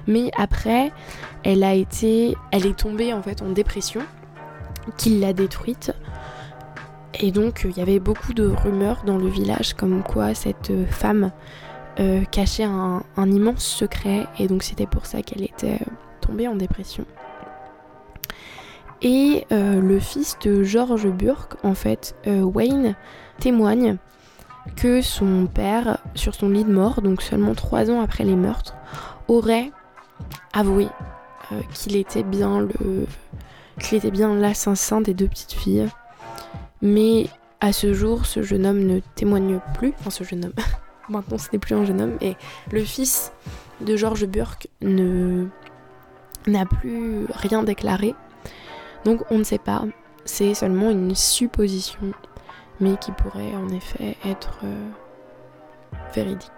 mais 0.07 0.31
après, 0.37 0.93
elle 1.45 1.63
a 1.63 1.75
été, 1.75 2.37
elle 2.51 2.67
est 2.67 2.79
tombée 2.79 3.13
en 3.13 3.23
fait 3.23 3.43
en 3.43 3.51
dépression, 3.51 4.01
qui 4.97 5.19
l'a 5.21 5.33
détruite. 5.33 5.93
Et 7.21 7.31
donc 7.31 7.67
il 7.69 7.77
y 7.77 7.81
avait 7.81 8.01
beaucoup 8.01 8.33
de 8.35 8.47
rumeurs 8.47 9.03
dans 9.05 9.19
le 9.19 9.29
village 9.29 9.75
comme 9.75 10.03
quoi 10.03 10.35
cette 10.35 10.73
femme 10.91 11.33
euh, 12.01 12.25
cachait 12.25 12.65
un, 12.65 13.03
immense 13.17 13.65
secret 13.65 14.27
et 14.39 14.47
donc 14.47 14.63
c'était 14.63 14.87
pour 14.87 15.07
ça 15.07 15.23
qu'elle 15.23 15.43
était 15.43 15.79
tombée 16.21 16.49
en 16.49 16.55
dépression. 16.55 17.05
Et 19.01 19.47
euh, 19.53 19.81
le 19.81 20.01
fils 20.01 20.37
de 20.43 20.65
George 20.65 21.09
Burke, 21.09 21.57
en 21.63 21.75
fait, 21.75 22.17
euh, 22.27 22.43
Wayne, 22.43 22.97
témoigne 23.39 23.97
que 24.77 25.03
son 25.03 25.47
père, 25.47 25.99
sur 26.15 26.35
son 26.35 26.49
lit 26.49 26.65
de 26.65 26.73
mort, 26.73 27.03
donc 27.03 27.23
seulement 27.23 27.55
trois 27.55 27.91
ans 27.91 28.01
après 28.01 28.25
les 28.25 28.37
meurtres, 28.37 28.75
aurait 29.29 29.71
avoué 30.53 30.89
euh, 31.53 31.61
qu'il 31.73 31.97
était 31.97 32.23
bien 32.23 32.61
le 32.61 33.07
qu'il 33.81 33.97
était 33.97 34.11
bien 34.11 34.35
l'assassin 34.35 35.01
des 35.01 35.15
deux 35.15 35.29
petites 35.29 35.53
filles. 35.53 35.89
Mais 36.83 37.29
à 37.61 37.73
ce 37.73 37.93
jour, 37.95 38.27
ce 38.27 38.43
jeune 38.43 38.67
homme 38.67 38.85
ne 38.85 39.01
témoigne 39.15 39.61
plus. 39.75 39.95
Enfin, 40.01 40.11
ce 40.11 40.25
jeune 40.25 40.47
homme. 40.47 40.53
Maintenant, 41.09 41.39
ce 41.39 41.49
n'est 41.53 41.59
plus 41.59 41.75
un 41.75 41.85
jeune 41.85 42.01
homme. 42.01 42.17
Et 42.21 42.37
le 42.71 42.83
fils 42.85 43.33
de 43.81 43.97
George 43.97 44.27
Burke 44.27 44.69
ne 44.83 45.47
n'a 46.47 46.67
plus 46.67 47.27
rien 47.31 47.63
déclaré. 47.63 48.15
Donc, 49.05 49.23
on 49.31 49.39
ne 49.39 49.45
sait 49.45 49.59
pas. 49.59 49.85
C'est 50.25 50.55
seulement 50.55 50.91
une 50.91 51.15
supposition 51.15 52.13
mais 52.81 52.97
qui 52.97 53.13
pourrait 53.13 53.55
en 53.55 53.69
effet 53.69 54.17
être 54.25 54.59
euh, 54.65 54.89
véridique. 56.15 56.51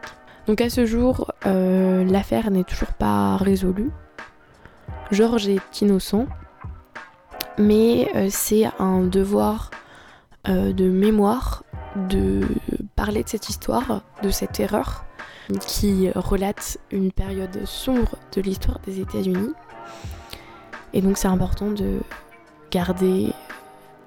Donc 0.47 0.61
à 0.61 0.71
ce 0.71 0.87
jour, 0.87 1.33
euh, 1.47 2.05
l'affaire 2.05 2.51
n'est 2.51 2.65
toujours 2.65 2.93
pas 2.93 3.37
résolue. 3.37 3.91
Georges 5.11 5.49
est 5.49 5.81
innocent, 5.81 6.27
mais 7.59 8.11
euh, 8.15 8.29
c'est 8.31 8.65
un 8.79 9.03
devoir 9.03 9.71
de 10.47 10.89
mémoire 10.89 11.65
de 12.09 12.41
parler 12.97 13.23
de 13.23 13.29
cette 13.29 13.51
histoire, 13.51 14.03
de 14.23 14.31
cette 14.31 14.59
erreur, 14.59 15.05
qui 15.61 16.11
relate 16.15 16.79
une 16.91 17.13
période 17.13 17.67
sombre 17.67 18.17
de 18.35 18.41
l'histoire 18.41 18.79
des 18.87 19.01
États-Unis. 19.01 19.53
Et 20.95 21.03
donc 21.03 21.19
c'est 21.19 21.29
important 21.29 21.71
de 21.71 22.01
garder 22.71 23.35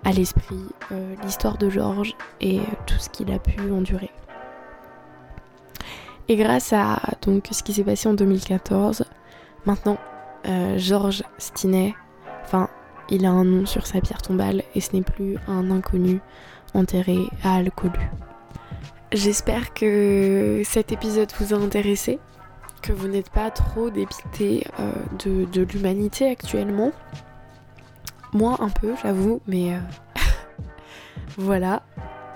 à 0.05 0.11
l'esprit 0.11 0.65
euh, 0.91 1.15
l'histoire 1.23 1.57
de 1.57 1.69
Georges 1.69 2.15
et 2.41 2.59
tout 2.85 2.97
ce 2.99 3.09
qu'il 3.09 3.31
a 3.31 3.39
pu 3.39 3.71
endurer. 3.71 4.11
Et 6.27 6.35
grâce 6.35 6.73
à 6.73 6.99
donc 7.21 7.47
ce 7.51 7.63
qui 7.63 7.73
s'est 7.73 7.83
passé 7.83 8.07
en 8.07 8.13
2014, 8.13 9.05
maintenant 9.65 9.97
euh, 10.47 10.77
Georges 10.77 11.23
Stinet, 11.37 11.93
enfin 12.43 12.69
il 13.09 13.25
a 13.25 13.31
un 13.31 13.43
nom 13.43 13.65
sur 13.65 13.85
sa 13.85 13.99
pierre 14.01 14.21
tombale 14.21 14.63
et 14.75 14.81
ce 14.81 14.95
n'est 14.95 15.01
plus 15.01 15.37
un 15.47 15.69
inconnu 15.71 16.21
enterré 16.73 17.19
à 17.43 17.55
Alcolu. 17.55 17.99
J'espère 19.11 19.73
que 19.73 20.61
cet 20.65 20.91
épisode 20.91 21.31
vous 21.39 21.53
a 21.53 21.57
intéressé, 21.57 22.19
que 22.81 22.93
vous 22.93 23.07
n'êtes 23.07 23.29
pas 23.29 23.51
trop 23.51 23.89
dépité 23.89 24.65
euh, 24.79 24.91
de 25.25 25.61
l'humanité 25.61 26.29
actuellement 26.29 26.91
moi 28.33 28.57
un 28.59 28.69
peu, 28.69 28.93
j'avoue, 29.01 29.41
mais 29.47 29.73
euh, 29.73 29.79
voilà. 31.37 31.83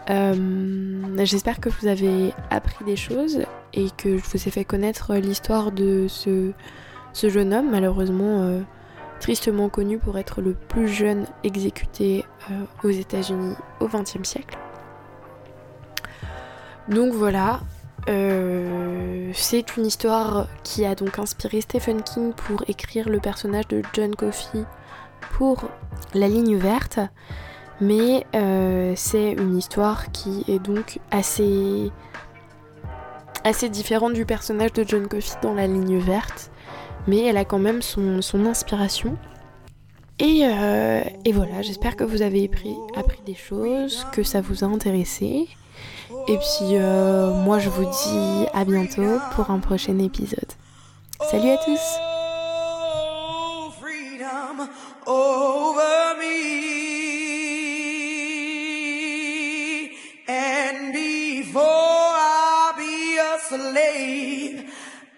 Euh, 0.10 1.26
j'espère 1.26 1.60
que 1.60 1.70
vous 1.70 1.88
avez 1.88 2.34
appris 2.50 2.86
des 2.86 2.95
choses 2.95 3.43
et 3.74 3.89
que 3.98 4.18
je 4.18 4.24
vous 4.24 4.48
ai 4.48 4.52
fait 4.52 4.64
connaître 4.64 5.16
l'histoire 5.16 5.72
de 5.72 6.08
ce, 6.08 6.54
jeune 7.14 7.54
homme, 7.54 7.70
malheureusement 7.72 8.43
euh, 8.43 8.62
tristement 9.20 9.68
connu 9.68 9.98
pour 9.98 10.18
être 10.18 10.41
le 10.41 10.54
plus 10.54 10.88
jeune 10.88 11.26
exécuté 11.43 12.24
aux 12.84 12.89
États-Unis 12.89 13.56
au 13.82 13.88
XXe 13.88 14.24
siècle. 14.24 14.58
Donc 16.88 17.12
voilà, 17.12 17.60
c'est 18.06 19.76
une 19.76 19.86
histoire 19.86 20.48
qui 20.64 20.86
a 20.86 20.95
donc 20.95 21.20
inspiré 21.20 21.60
Stephen 21.60 22.02
King 22.02 22.32
pour 22.32 22.64
écrire 22.70 23.10
le 23.10 23.20
personnage 23.20 23.68
de 23.68 23.82
John 23.93 24.16
Coffey 24.16 24.64
pour 25.32 25.69
la 26.13 26.28
ligne 26.28 26.55
verte, 26.55 26.99
mais 27.82 28.25
euh, 28.36 28.93
c'est 28.95 29.32
une 29.32 29.57
histoire 29.57 30.11
qui 30.11 30.43
est 30.47 30.59
donc 30.59 30.99
assez 31.11 31.91
assez 33.43 33.69
différente 33.69 34.13
du 34.13 34.25
personnage 34.25 34.73
de 34.73 34.84
John 34.86 35.07
Coffey 35.07 35.38
dans 35.41 35.53
la 35.53 35.67
ligne 35.67 35.99
verte, 35.99 36.51
mais 37.07 37.23
elle 37.23 37.38
a 37.38 37.45
quand 37.45 37.59
même 37.59 37.82
son, 37.82 38.19
inspiration. 38.45 39.17
Et, 40.19 40.41
euh, 40.43 41.01
et 41.23 41.32
voilà, 41.32 41.61
j'espère 41.61 41.95
que 41.95 42.03
vous 42.03 42.21
avez 42.21 42.45
appris, 42.45 42.75
appris, 42.95 43.21
des 43.25 43.36
choses, 43.36 44.05
que 44.11 44.23
ça 44.23 44.41
vous 44.41 44.63
a 44.63 44.67
intéressé. 44.67 45.47
Et 46.28 46.38
puis 46.38 46.73
euh, 46.73 47.32
moi 47.34 47.59
je 47.59 47.69
vous 47.69 47.86
dis 47.86 48.47
à 48.53 48.65
bientôt 48.65 49.19
pour 49.36 49.51
un 49.51 49.59
prochain 49.59 49.97
épisode. 49.99 50.51
Salut 51.30 51.49
à 51.49 51.57
tous 51.57 52.16
over 55.08 56.20
me. 56.20 56.68
And 60.28 60.93
before 60.93 61.64
I'll 61.64 62.78
be 62.78 63.18
a 63.18 63.39
slave, 63.47 64.70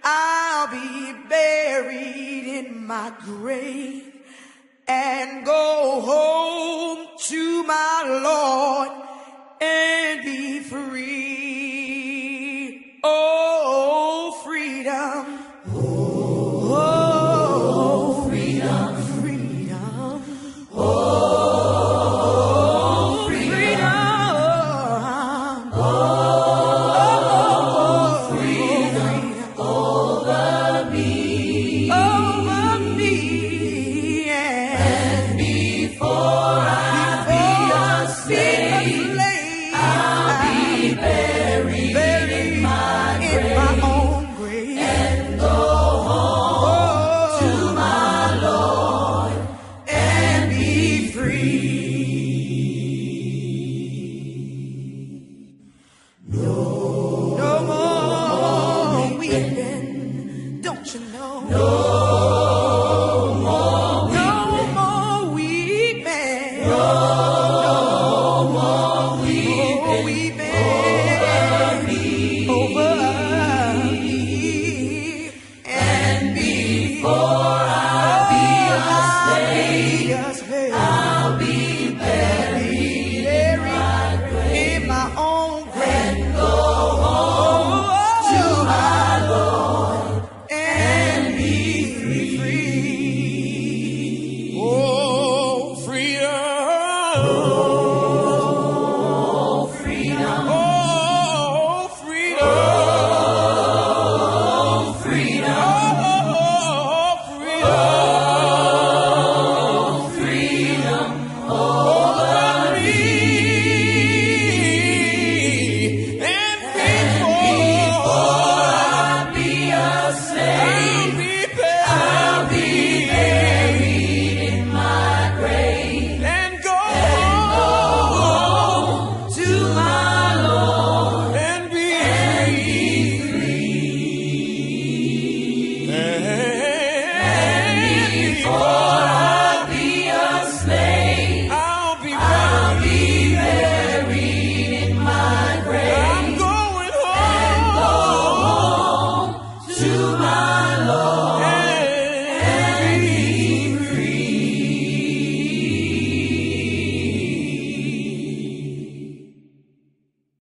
I'll 0.04 0.68
be 0.68 1.14
buried 1.28 2.46
in 2.60 2.86
my 2.86 3.12
grave 3.26 4.14
and 4.88 5.46
go 5.46 6.02
home 6.02 7.08
to 7.18 7.64
my 7.64 8.22
Lord. 8.24 8.90